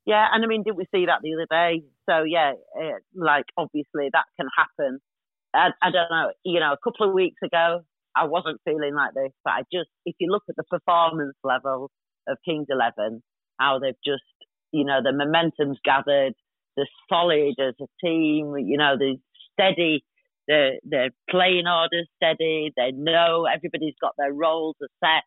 Yeah, 0.05 0.27
and 0.33 0.43
I 0.43 0.47
mean, 0.47 0.63
did 0.63 0.75
we 0.75 0.85
see 0.93 1.05
that 1.05 1.21
the 1.23 1.33
other 1.33 1.47
day? 1.49 1.83
So 2.09 2.23
yeah, 2.23 2.53
uh, 2.79 2.99
like 3.15 3.45
obviously 3.57 4.09
that 4.11 4.25
can 4.39 4.47
happen. 4.57 4.99
I, 5.53 5.69
I 5.81 5.91
don't 5.91 6.09
know. 6.11 6.31
You 6.43 6.59
know, 6.59 6.73
a 6.73 6.77
couple 6.83 7.07
of 7.07 7.13
weeks 7.13 7.37
ago, 7.43 7.81
I 8.15 8.25
wasn't 8.25 8.59
feeling 8.65 8.95
like 8.95 9.13
this, 9.15 9.31
but 9.45 9.51
I 9.51 9.61
just, 9.71 9.89
if 10.05 10.15
you 10.19 10.29
look 10.31 10.43
at 10.49 10.55
the 10.57 10.63
performance 10.65 11.37
level 11.43 11.89
of 12.27 12.37
Kings 12.45 12.67
Eleven, 12.69 13.21
how 13.59 13.79
they've 13.79 13.95
just, 14.05 14.23
you 14.71 14.85
know, 14.85 14.99
the 15.03 15.13
momentum's 15.13 15.79
gathered, 15.85 16.33
they're 16.75 16.87
solid 17.09 17.55
as 17.59 17.75
a 17.81 17.85
team. 18.05 18.55
You 18.57 18.77
know, 18.77 18.95
they're 18.99 19.15
steady. 19.53 20.03
They're, 20.47 20.73
they're 20.83 21.11
playing 21.29 21.67
orders 21.67 22.09
steady. 22.17 22.73
They 22.75 22.91
know 22.91 23.45
everybody's 23.45 23.95
got 24.01 24.13
their 24.17 24.33
roles 24.33 24.75
set. 25.03 25.23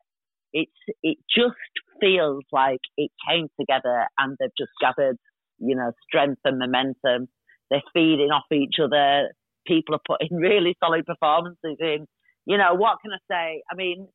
It's 0.56 0.96
it 1.02 1.18
just 1.28 1.54
feels 2.00 2.44
like 2.50 2.80
it 2.96 3.10
came 3.28 3.48
together 3.60 4.06
and 4.18 4.36
they've 4.40 4.56
just 4.56 4.72
gathered, 4.80 5.16
you 5.58 5.76
know, 5.76 5.92
strength 6.08 6.40
and 6.44 6.58
momentum. 6.58 7.28
They're 7.70 7.82
feeding 7.92 8.30
off 8.30 8.50
each 8.50 8.76
other. 8.82 9.28
People 9.66 9.96
are 9.96 10.06
putting 10.06 10.36
really 10.40 10.74
solid 10.82 11.04
performances 11.04 11.76
in. 11.78 12.06
You 12.46 12.56
know, 12.56 12.74
what 12.74 12.98
can 13.02 13.10
I 13.12 13.18
say? 13.30 13.62
I 13.70 13.74
mean, 13.74 14.08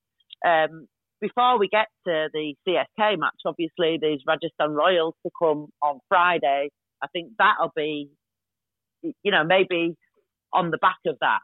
um, 0.45 0.87
before 1.19 1.59
we 1.59 1.67
get 1.67 1.87
to 2.07 2.29
the 2.33 2.55
CSK 2.67 3.19
match, 3.19 3.41
obviously 3.45 3.99
there's 4.01 4.23
Rajasthan 4.25 4.71
Royals 4.71 5.13
to 5.23 5.31
come 5.37 5.67
on 5.83 5.99
Friday. 6.09 6.69
I 7.03 7.07
think 7.13 7.33
that'll 7.37 7.71
be, 7.75 8.09
you 9.03 9.31
know, 9.31 9.43
maybe 9.43 9.95
on 10.53 10.71
the 10.71 10.79
back 10.79 10.97
of 11.05 11.17
that, 11.21 11.39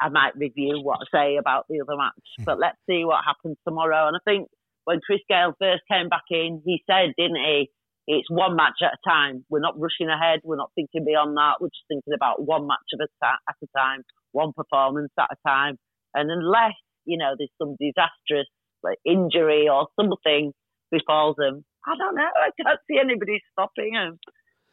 I 0.00 0.08
might 0.08 0.36
review 0.36 0.80
what 0.82 1.00
I 1.02 1.06
say 1.12 1.36
about 1.36 1.66
the 1.68 1.80
other 1.80 1.96
match. 1.96 2.26
Hmm. 2.38 2.44
But 2.44 2.58
let's 2.58 2.78
see 2.88 3.04
what 3.04 3.24
happens 3.24 3.56
tomorrow. 3.66 4.08
And 4.08 4.16
I 4.16 4.20
think 4.24 4.48
when 4.84 5.00
Chris 5.04 5.20
Gayle 5.28 5.54
first 5.60 5.82
came 5.90 6.08
back 6.08 6.24
in, 6.30 6.62
he 6.64 6.82
said, 6.88 7.12
didn't 7.18 7.42
he? 7.42 7.70
It's 8.06 8.30
one 8.30 8.54
match 8.54 8.78
at 8.82 8.94
a 8.94 9.08
time. 9.08 9.44
We're 9.50 9.60
not 9.60 9.78
rushing 9.80 10.08
ahead. 10.08 10.40
We're 10.44 10.56
not 10.56 10.70
thinking 10.76 11.04
beyond 11.04 11.36
that. 11.36 11.58
We're 11.60 11.74
just 11.74 11.88
thinking 11.88 12.14
about 12.14 12.46
one 12.46 12.66
match 12.68 12.86
at 12.94 13.00
a 13.02 13.66
time, 13.76 14.02
one 14.30 14.52
performance 14.52 15.10
at 15.18 15.32
a 15.32 15.48
time. 15.48 15.76
And 16.14 16.30
unless, 16.30 16.78
you 17.04 17.18
know, 17.18 17.34
there's 17.36 17.50
some 17.58 17.74
disastrous 17.80 18.46
like, 18.84 18.98
injury 19.04 19.68
or 19.68 19.88
something 19.98 20.52
befalls 20.92 21.34
them, 21.36 21.64
I 21.84 21.94
don't 21.98 22.14
know. 22.14 22.22
I 22.22 22.50
can't 22.62 22.78
see 22.88 22.98
anybody 23.00 23.40
stopping 23.52 23.94
them. 23.94 24.18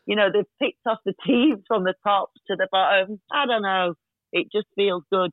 You 0.06 0.16
know, 0.16 0.30
they've 0.32 0.46
picked 0.62 0.86
off 0.86 1.00
the 1.04 1.14
teams 1.26 1.64
from 1.68 1.86
the 1.86 1.96
top 2.04 2.30
to 2.48 2.56
the 2.56 2.68
bottom. 2.72 3.20
I 3.32 3.48
don't 3.48 3.64
know. 3.64 3.96
It 4.34 4.52
just 4.52 4.68
feels 4.76 5.04
good. 5.12 5.32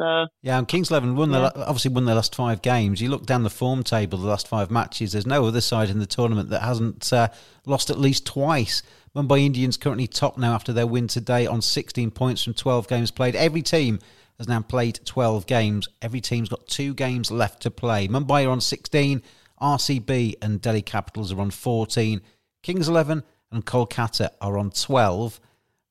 So, 0.00 0.26
yeah, 0.42 0.58
and 0.58 0.66
Kings 0.66 0.90
Eleven 0.90 1.16
won 1.16 1.30
yeah. 1.30 1.50
the, 1.54 1.66
obviously 1.66 1.90
won 1.92 2.04
their 2.04 2.14
last 2.14 2.34
five 2.34 2.62
games. 2.62 3.00
You 3.00 3.08
look 3.08 3.26
down 3.26 3.42
the 3.42 3.50
form 3.50 3.82
table, 3.82 4.18
the 4.18 4.28
last 4.28 4.48
five 4.48 4.70
matches. 4.70 5.12
There's 5.12 5.26
no 5.26 5.46
other 5.46 5.60
side 5.60 5.90
in 5.90 5.98
the 5.98 6.06
tournament 6.06 6.50
that 6.50 6.62
hasn't 6.62 7.12
uh, 7.12 7.28
lost 7.66 7.90
at 7.90 7.98
least 7.98 8.26
twice. 8.26 8.82
Mumbai 9.16 9.40
Indians 9.40 9.76
currently 9.76 10.06
top 10.06 10.38
now 10.38 10.54
after 10.54 10.72
their 10.72 10.86
win 10.86 11.08
today 11.08 11.46
on 11.46 11.62
16 11.62 12.10
points 12.10 12.42
from 12.42 12.54
12 12.54 12.88
games 12.88 13.10
played. 13.10 13.36
Every 13.36 13.62
team 13.62 13.98
has 14.38 14.48
now 14.48 14.60
played 14.62 15.00
12 15.04 15.46
games. 15.46 15.88
Every 16.00 16.20
team's 16.20 16.48
got 16.48 16.66
two 16.66 16.94
games 16.94 17.30
left 17.30 17.62
to 17.62 17.70
play. 17.70 18.08
Mumbai 18.08 18.46
are 18.46 18.50
on 18.50 18.60
16. 18.60 19.22
RCB 19.60 20.34
and 20.42 20.60
Delhi 20.60 20.82
Capitals 20.82 21.32
are 21.32 21.40
on 21.40 21.50
14. 21.50 22.20
Kings 22.62 22.88
11 22.88 23.22
and 23.52 23.64
Kolkata 23.64 24.30
are 24.40 24.58
on 24.58 24.70
12. 24.70 25.40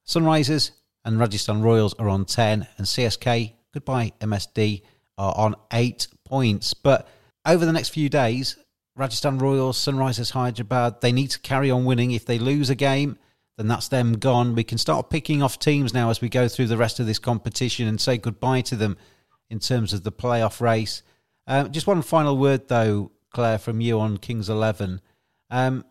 Sunrisers 0.06 0.71
and 1.05 1.19
Rajasthan 1.19 1.61
Royals 1.61 1.93
are 1.95 2.09
on 2.09 2.25
10. 2.25 2.67
And 2.77 2.87
CSK, 2.87 3.53
goodbye 3.73 4.13
MSD, 4.19 4.83
are 5.17 5.33
on 5.35 5.55
8 5.71 6.07
points. 6.25 6.73
But 6.73 7.07
over 7.45 7.65
the 7.65 7.73
next 7.73 7.89
few 7.89 8.09
days, 8.09 8.57
Rajasthan 8.95 9.39
Royals, 9.39 9.77
Sunrisers 9.77 10.31
Hyderabad, 10.31 11.01
they 11.01 11.11
need 11.11 11.29
to 11.31 11.39
carry 11.39 11.71
on 11.71 11.85
winning. 11.85 12.11
If 12.11 12.25
they 12.25 12.37
lose 12.37 12.69
a 12.69 12.75
game, 12.75 13.17
then 13.57 13.67
that's 13.67 13.87
them 13.87 14.13
gone. 14.13 14.55
We 14.55 14.63
can 14.63 14.77
start 14.77 15.09
picking 15.09 15.41
off 15.41 15.59
teams 15.59 15.93
now 15.93 16.09
as 16.09 16.21
we 16.21 16.29
go 16.29 16.47
through 16.47 16.67
the 16.67 16.77
rest 16.77 16.99
of 16.99 17.05
this 17.05 17.19
competition 17.19 17.87
and 17.87 17.99
say 17.99 18.17
goodbye 18.17 18.61
to 18.61 18.75
them 18.75 18.97
in 19.49 19.59
terms 19.59 19.93
of 19.93 20.03
the 20.03 20.11
playoff 20.11 20.61
race. 20.61 21.03
Uh, 21.47 21.67
just 21.67 21.87
one 21.87 22.01
final 22.01 22.37
word, 22.37 22.67
though, 22.67 23.11
Claire, 23.31 23.57
from 23.57 23.81
you 23.81 23.99
on 23.99 24.17
Kings 24.17 24.49
11. 24.49 25.01
Um, 25.49 25.85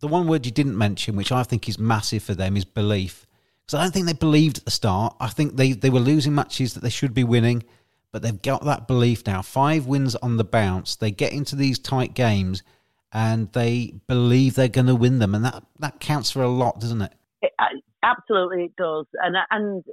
the 0.00 0.08
one 0.08 0.26
word 0.26 0.46
you 0.46 0.52
didn't 0.52 0.78
mention, 0.78 1.16
which 1.16 1.30
I 1.32 1.42
think 1.42 1.68
is 1.68 1.78
massive 1.78 2.22
for 2.22 2.34
them, 2.34 2.56
is 2.56 2.64
belief. 2.64 3.26
Because 3.70 3.78
I 3.78 3.84
don't 3.84 3.92
think 3.92 4.06
they 4.06 4.14
believed 4.14 4.58
at 4.58 4.64
the 4.64 4.72
start. 4.72 5.14
I 5.20 5.28
think 5.28 5.54
they, 5.54 5.70
they 5.74 5.90
were 5.90 6.00
losing 6.00 6.34
matches 6.34 6.74
that 6.74 6.82
they 6.82 6.90
should 6.90 7.14
be 7.14 7.22
winning, 7.22 7.62
but 8.10 8.20
they've 8.20 8.42
got 8.42 8.64
that 8.64 8.88
belief 8.88 9.24
now. 9.28 9.42
Five 9.42 9.86
wins 9.86 10.16
on 10.16 10.38
the 10.38 10.44
bounce. 10.44 10.96
They 10.96 11.12
get 11.12 11.32
into 11.32 11.54
these 11.54 11.78
tight 11.78 12.12
games 12.12 12.64
and 13.12 13.52
they 13.52 13.94
believe 14.08 14.56
they're 14.56 14.66
going 14.66 14.88
to 14.88 14.96
win 14.96 15.20
them, 15.20 15.36
and 15.36 15.44
that, 15.44 15.62
that 15.78 16.00
counts 16.00 16.32
for 16.32 16.42
a 16.42 16.48
lot, 16.48 16.80
doesn't 16.80 17.00
it? 17.00 17.12
it 17.42 17.52
uh, 17.60 17.66
absolutely, 18.02 18.64
it 18.64 18.76
does. 18.76 19.06
And 19.14 19.36
uh, 19.36 19.40
and 19.52 19.84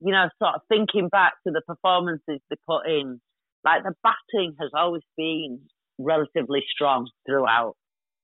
you 0.00 0.12
know, 0.12 0.30
sort 0.42 0.54
of 0.54 0.62
thinking 0.70 1.08
back 1.10 1.34
to 1.46 1.52
the 1.52 1.60
performances 1.66 2.40
they 2.48 2.56
put 2.66 2.86
in, 2.86 3.20
like 3.64 3.82
the 3.82 3.94
batting 4.02 4.56
has 4.60 4.70
always 4.74 5.02
been 5.14 5.60
relatively 5.98 6.62
strong 6.70 7.08
throughout. 7.26 7.76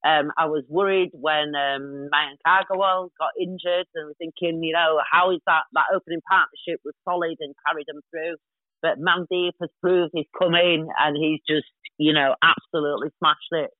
Um, 0.04 0.32
I 0.36 0.46
was 0.46 0.64
worried 0.68 1.10
when 1.12 1.54
um, 1.54 2.08
Mayank 2.12 2.42
Agarwal 2.46 3.10
got 3.18 3.30
injured 3.40 3.86
and 3.94 4.06
was 4.06 4.16
thinking, 4.18 4.62
you 4.62 4.72
know, 4.72 4.98
how 5.10 5.30
is 5.30 5.38
that, 5.46 5.62
that 5.74 5.94
opening 5.94 6.20
partnership 6.28 6.80
was 6.84 6.94
solid 7.04 7.36
and 7.38 7.54
carried 7.66 7.86
them 7.86 8.02
through. 8.10 8.34
But 8.82 8.98
Mandeep 8.98 9.52
has 9.60 9.70
proved 9.80 10.10
he's 10.12 10.26
come 10.36 10.54
in 10.54 10.88
and 10.98 11.16
he's 11.16 11.38
just, 11.48 11.70
you 11.98 12.12
know, 12.12 12.34
absolutely 12.42 13.10
smashed 13.18 13.52
it 13.52 13.70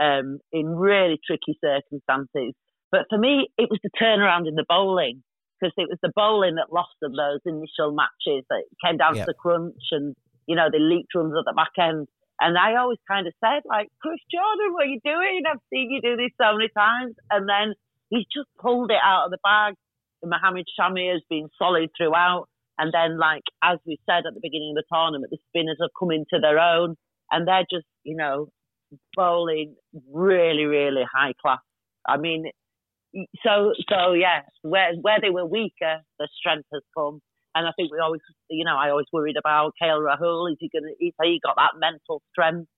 um, 0.00 0.38
in 0.52 0.66
really 0.66 1.18
tricky 1.26 1.58
circumstances. 1.64 2.52
But 2.92 3.06
for 3.08 3.16
me, 3.18 3.48
it 3.56 3.70
was 3.70 3.80
the 3.82 3.90
turnaround 4.00 4.48
in 4.48 4.56
the 4.56 4.66
bowling 4.68 5.22
because 5.60 5.72
it 5.78 5.88
was 5.88 5.98
the 6.02 6.12
bowling 6.14 6.56
that 6.56 6.72
lost 6.72 6.92
them 7.00 7.12
those 7.16 7.40
initial 7.46 7.92
matches 7.92 8.44
that 8.50 8.64
came 8.84 8.96
down 8.96 9.16
yep. 9.16 9.26
to 9.26 9.32
the 9.32 9.38
crunch 9.38 9.80
and, 9.92 10.14
you 10.46 10.56
know, 10.56 10.68
the 10.70 10.78
leaked 10.78 11.14
runs 11.14 11.34
at 11.38 11.44
the 11.46 11.54
back 11.56 11.72
end. 11.78 12.06
And 12.40 12.56
I 12.56 12.76
always 12.76 12.98
kind 13.06 13.26
of 13.26 13.34
said, 13.44 13.62
like, 13.68 13.88
Chris 14.00 14.18
Jordan, 14.32 14.72
what 14.72 14.84
are 14.84 14.88
you 14.88 15.00
doing? 15.04 15.42
I've 15.46 15.60
seen 15.72 15.90
you 15.90 16.00
do 16.00 16.16
this 16.16 16.32
so 16.40 16.56
many 16.56 16.70
times. 16.76 17.14
And 17.30 17.46
then 17.46 17.74
he's 18.08 18.24
just 18.34 18.48
pulled 18.58 18.90
it 18.90 19.00
out 19.04 19.26
of 19.26 19.30
the 19.30 19.38
bag. 19.44 19.74
And 20.22 20.30
Mohammad 20.30 20.64
Shami 20.78 21.12
has 21.12 21.22
been 21.28 21.48
solid 21.58 21.90
throughout. 21.96 22.46
And 22.78 22.92
then, 22.94 23.18
like, 23.18 23.42
as 23.62 23.78
we 23.86 23.98
said 24.08 24.24
at 24.26 24.32
the 24.32 24.40
beginning 24.42 24.74
of 24.74 24.82
the 24.82 24.88
tournament, 24.90 25.30
the 25.30 25.38
spinners 25.48 25.78
are 25.82 25.90
coming 25.98 26.24
to 26.32 26.40
their 26.40 26.58
own. 26.58 26.96
And 27.30 27.46
they're 27.46 27.66
just, 27.70 27.86
you 28.04 28.16
know, 28.16 28.48
bowling 29.14 29.76
really, 30.10 30.64
really 30.64 31.02
high 31.12 31.34
class. 31.42 31.60
I 32.08 32.16
mean, 32.16 32.50
so, 33.44 33.72
so 33.88 34.12
yeah, 34.12 34.40
where, 34.62 34.94
where 35.02 35.18
they 35.20 35.30
were 35.30 35.44
weaker, 35.44 35.98
the 36.18 36.28
strength 36.38 36.68
has 36.72 36.82
come. 36.96 37.20
And 37.54 37.66
I 37.66 37.72
think 37.76 37.90
we 37.90 37.98
always, 37.98 38.20
you 38.48 38.64
know, 38.64 38.76
I 38.76 38.90
always 38.90 39.06
worried 39.12 39.36
about 39.36 39.72
KL 39.82 40.00
Rahul. 40.00 40.50
Is 40.50 40.56
he 40.60 40.70
going 40.72 40.84
to, 40.84 41.04
is 41.04 41.12
he 41.22 41.40
got 41.42 41.56
that 41.56 41.78
mental 41.78 42.22
strength 42.32 42.68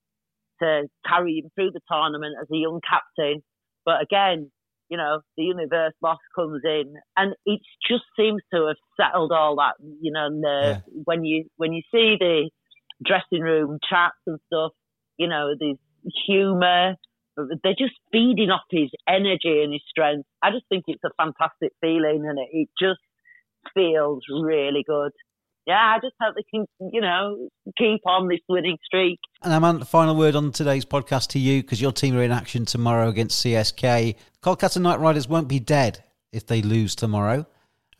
to 0.62 0.88
carry 1.06 1.38
him 1.38 1.50
through 1.54 1.72
the 1.72 1.80
tournament 1.90 2.36
as 2.40 2.48
a 2.52 2.56
young 2.56 2.80
captain? 2.88 3.42
But 3.84 4.02
again, 4.02 4.50
you 4.88 4.96
know, 4.96 5.20
the 5.36 5.44
universe 5.44 5.94
boss 6.00 6.18
comes 6.34 6.60
in 6.64 6.94
and 7.16 7.34
it 7.46 7.60
just 7.88 8.04
seems 8.16 8.42
to 8.52 8.66
have 8.66 8.76
settled 9.00 9.32
all 9.32 9.56
that, 9.56 9.74
you 10.00 10.12
know, 10.12 10.28
yeah. 10.42 10.80
when 11.04 11.24
you, 11.24 11.44
when 11.56 11.72
you 11.72 11.82
see 11.90 12.16
the 12.18 12.50
dressing 13.04 13.42
room 13.42 13.78
chats 13.88 14.16
and 14.26 14.38
stuff, 14.46 14.72
you 15.16 15.28
know, 15.28 15.54
there's 15.58 15.78
humour, 16.26 16.96
they're 17.36 17.78
just 17.78 17.94
feeding 18.10 18.50
off 18.50 18.62
his 18.70 18.90
energy 19.08 19.62
and 19.62 19.72
his 19.72 19.82
strength. 19.88 20.26
I 20.42 20.50
just 20.50 20.66
think 20.68 20.84
it's 20.86 21.04
a 21.04 21.10
fantastic 21.16 21.72
feeling 21.80 22.26
and 22.28 22.38
it, 22.38 22.48
it 22.52 22.68
just 22.78 23.00
feels 23.74 24.22
really 24.30 24.84
good. 24.86 25.12
Yeah, 25.66 25.94
I 25.94 25.98
just 26.02 26.14
hope 26.20 26.34
they 26.34 26.44
can, 26.52 26.66
you 26.92 27.00
know, 27.00 27.48
keep 27.78 28.00
on 28.04 28.28
this 28.28 28.40
winning 28.48 28.78
streak. 28.84 29.20
And 29.42 29.52
I'm 29.52 29.62
on 29.62 29.78
the 29.78 29.84
final 29.84 30.16
word 30.16 30.34
on 30.34 30.50
today's 30.50 30.84
podcast 30.84 31.28
to 31.30 31.38
you 31.38 31.62
because 31.62 31.80
your 31.80 31.92
team 31.92 32.16
are 32.16 32.22
in 32.22 32.32
action 32.32 32.64
tomorrow 32.64 33.08
against 33.08 33.44
CSK. 33.44 34.16
Kolkata 34.42 34.80
Knight 34.80 34.98
Riders 34.98 35.28
won't 35.28 35.46
be 35.46 35.60
dead 35.60 36.02
if 36.32 36.46
they 36.46 36.62
lose 36.62 36.96
tomorrow, 36.96 37.46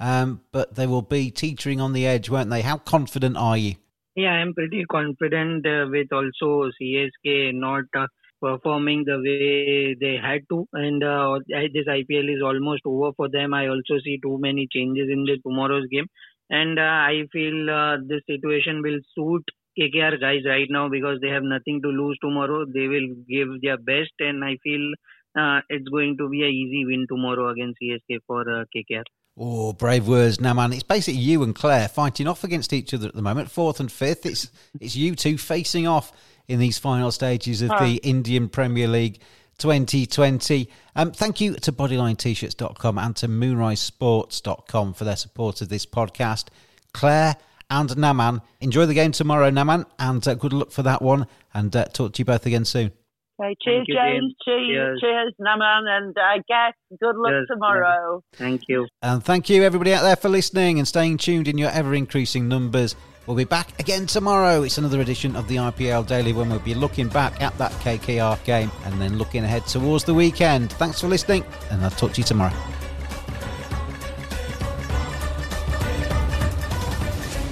um, 0.00 0.40
but 0.50 0.74
they 0.74 0.88
will 0.88 1.02
be 1.02 1.30
teetering 1.30 1.80
on 1.80 1.92
the 1.92 2.04
edge, 2.04 2.28
won't 2.28 2.50
they? 2.50 2.62
How 2.62 2.78
confident 2.78 3.36
are 3.36 3.56
you? 3.56 3.76
Yeah, 4.16 4.30
I'm 4.30 4.54
pretty 4.54 4.84
confident 4.90 5.64
uh, 5.64 5.86
with 5.88 6.12
also 6.12 6.70
CSK 6.80 7.54
not 7.54 7.84
uh, 7.96 8.06
performing 8.42 9.04
the 9.06 9.18
way 9.24 9.94
they 9.94 10.16
had 10.20 10.42
to. 10.50 10.66
And 10.72 11.02
uh, 11.02 11.38
this 11.48 11.86
IPL 11.86 12.34
is 12.36 12.42
almost 12.42 12.82
over 12.84 13.12
for 13.16 13.28
them. 13.28 13.54
I 13.54 13.68
also 13.68 14.00
see 14.04 14.18
too 14.22 14.38
many 14.40 14.66
changes 14.70 15.08
in 15.10 15.24
the 15.24 15.38
tomorrow's 15.46 15.86
game. 15.90 16.06
And 16.50 16.78
uh, 16.78 16.82
I 16.82 17.22
feel 17.32 17.70
uh, 17.70 17.96
this 18.06 18.22
situation 18.26 18.82
will 18.82 19.00
suit 19.14 19.44
KKR 19.78 20.20
guys 20.20 20.44
right 20.46 20.66
now 20.68 20.88
because 20.88 21.18
they 21.22 21.28
have 21.28 21.44
nothing 21.44 21.80
to 21.82 21.88
lose 21.88 22.18
tomorrow. 22.20 22.66
They 22.66 22.88
will 22.88 23.08
give 23.28 23.62
their 23.62 23.78
best, 23.78 24.12
and 24.18 24.44
I 24.44 24.58
feel 24.62 24.92
uh, 25.38 25.60
it's 25.70 25.88
going 25.88 26.16
to 26.18 26.28
be 26.28 26.42
a 26.42 26.48
easy 26.48 26.84
win 26.84 27.06
tomorrow 27.08 27.48
against 27.48 27.78
CSK 27.82 28.18
for 28.26 28.42
uh, 28.42 28.64
KKR. 28.74 29.04
Oh, 29.38 29.72
brave 29.72 30.06
words, 30.06 30.38
Naman. 30.38 30.74
It's 30.74 30.82
basically 30.82 31.20
you 31.20 31.42
and 31.42 31.54
Claire 31.54 31.88
fighting 31.88 32.28
off 32.28 32.44
against 32.44 32.74
each 32.74 32.92
other 32.92 33.08
at 33.08 33.14
the 33.14 33.22
moment, 33.22 33.50
fourth 33.50 33.80
and 33.80 33.90
fifth. 33.90 34.26
It's 34.26 34.50
it's 34.78 34.94
you 34.94 35.14
two 35.14 35.38
facing 35.38 35.86
off 35.86 36.12
in 36.48 36.58
these 36.58 36.78
final 36.78 37.10
stages 37.10 37.62
of 37.62 37.70
the 37.70 38.00
Indian 38.02 38.48
Premier 38.48 38.88
League 38.88 39.20
2020. 39.58 40.68
Um, 40.96 41.12
thank 41.12 41.40
you 41.40 41.54
to 41.54 41.72
BodylineT-shirts.com 41.72 42.98
and 42.98 43.16
to 43.16 43.28
MoonRiseSports.com 43.28 44.94
for 44.94 45.04
their 45.04 45.16
support 45.16 45.60
of 45.60 45.68
this 45.68 45.86
podcast. 45.86 46.46
Claire 46.92 47.36
and 47.70 47.88
Naman, 47.90 48.42
enjoy 48.60 48.86
the 48.86 48.94
game 48.94 49.12
tomorrow, 49.12 49.50
Naman, 49.50 49.86
and 49.98 50.26
uh, 50.26 50.34
good 50.34 50.52
luck 50.52 50.70
for 50.70 50.82
that 50.82 51.00
one. 51.00 51.26
And 51.54 51.74
uh, 51.74 51.84
talk 51.86 52.12
to 52.14 52.18
you 52.20 52.24
both 52.24 52.44
again 52.44 52.64
soon. 52.64 52.92
Okay, 53.40 53.56
cheers, 53.64 53.84
you, 53.88 53.94
James. 53.94 54.20
James. 54.20 54.34
Cheers, 54.44 54.68
Cheers. 54.68 55.00
cheers, 55.00 55.34
Naman, 55.40 55.88
and 55.88 56.16
uh, 56.16 56.42
guess. 56.48 56.74
Good 57.00 57.16
luck 57.16 57.32
Yes, 57.32 57.46
tomorrow. 57.48 58.22
Thank 58.34 58.62
you. 58.68 58.86
And 59.00 59.24
thank 59.24 59.48
you, 59.48 59.62
everybody 59.64 59.94
out 59.94 60.02
there, 60.02 60.16
for 60.16 60.28
listening 60.28 60.78
and 60.78 60.86
staying 60.86 61.16
tuned 61.16 61.48
in 61.48 61.56
your 61.58 61.70
ever 61.70 61.94
increasing 61.94 62.46
numbers. 62.46 62.94
We'll 63.26 63.36
be 63.36 63.44
back 63.44 63.78
again 63.78 64.06
tomorrow. 64.06 64.62
It's 64.62 64.78
another 64.78 65.00
edition 65.00 65.36
of 65.36 65.46
the 65.46 65.56
IPL 65.56 66.06
Daily 66.08 66.32
when 66.32 66.50
we'll 66.50 66.58
be 66.58 66.74
looking 66.74 67.06
back 67.06 67.40
at 67.40 67.56
that 67.56 67.70
KKR 67.72 68.42
game 68.44 68.70
and 68.84 69.00
then 69.00 69.16
looking 69.16 69.44
ahead 69.44 69.64
towards 69.66 70.02
the 70.02 70.12
weekend. 70.12 70.72
Thanks 70.72 71.00
for 71.00 71.06
listening, 71.06 71.44
and 71.70 71.84
I'll 71.84 71.90
talk 71.90 72.12
to 72.14 72.20
you 72.20 72.24
tomorrow. 72.24 72.52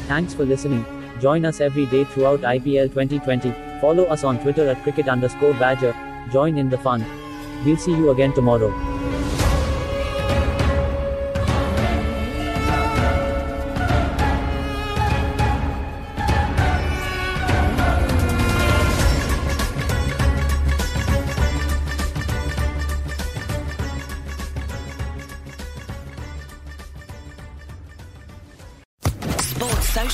Thanks 0.09 0.35
for 0.35 0.44
listening. 0.44 0.85
Join 1.20 1.44
us 1.44 1.61
every 1.61 1.87
day 1.87 2.02
throughout 2.02 2.40
IPL 2.40 2.88
2020. 2.88 3.54
Follow 3.80 4.04
us 4.04 4.24
on 4.24 4.40
Twitter 4.40 4.68
at 4.68 4.83
cricket 4.83 5.09
underscore 5.09 5.52
badger. 5.54 5.94
Join 6.33 6.59
in 6.59 6.68
the 6.68 6.78
fun. 6.78 7.04
We'll 7.64 7.76
see 7.76 7.92
you 7.92 8.11
again 8.11 8.33
tomorrow. 8.33 8.89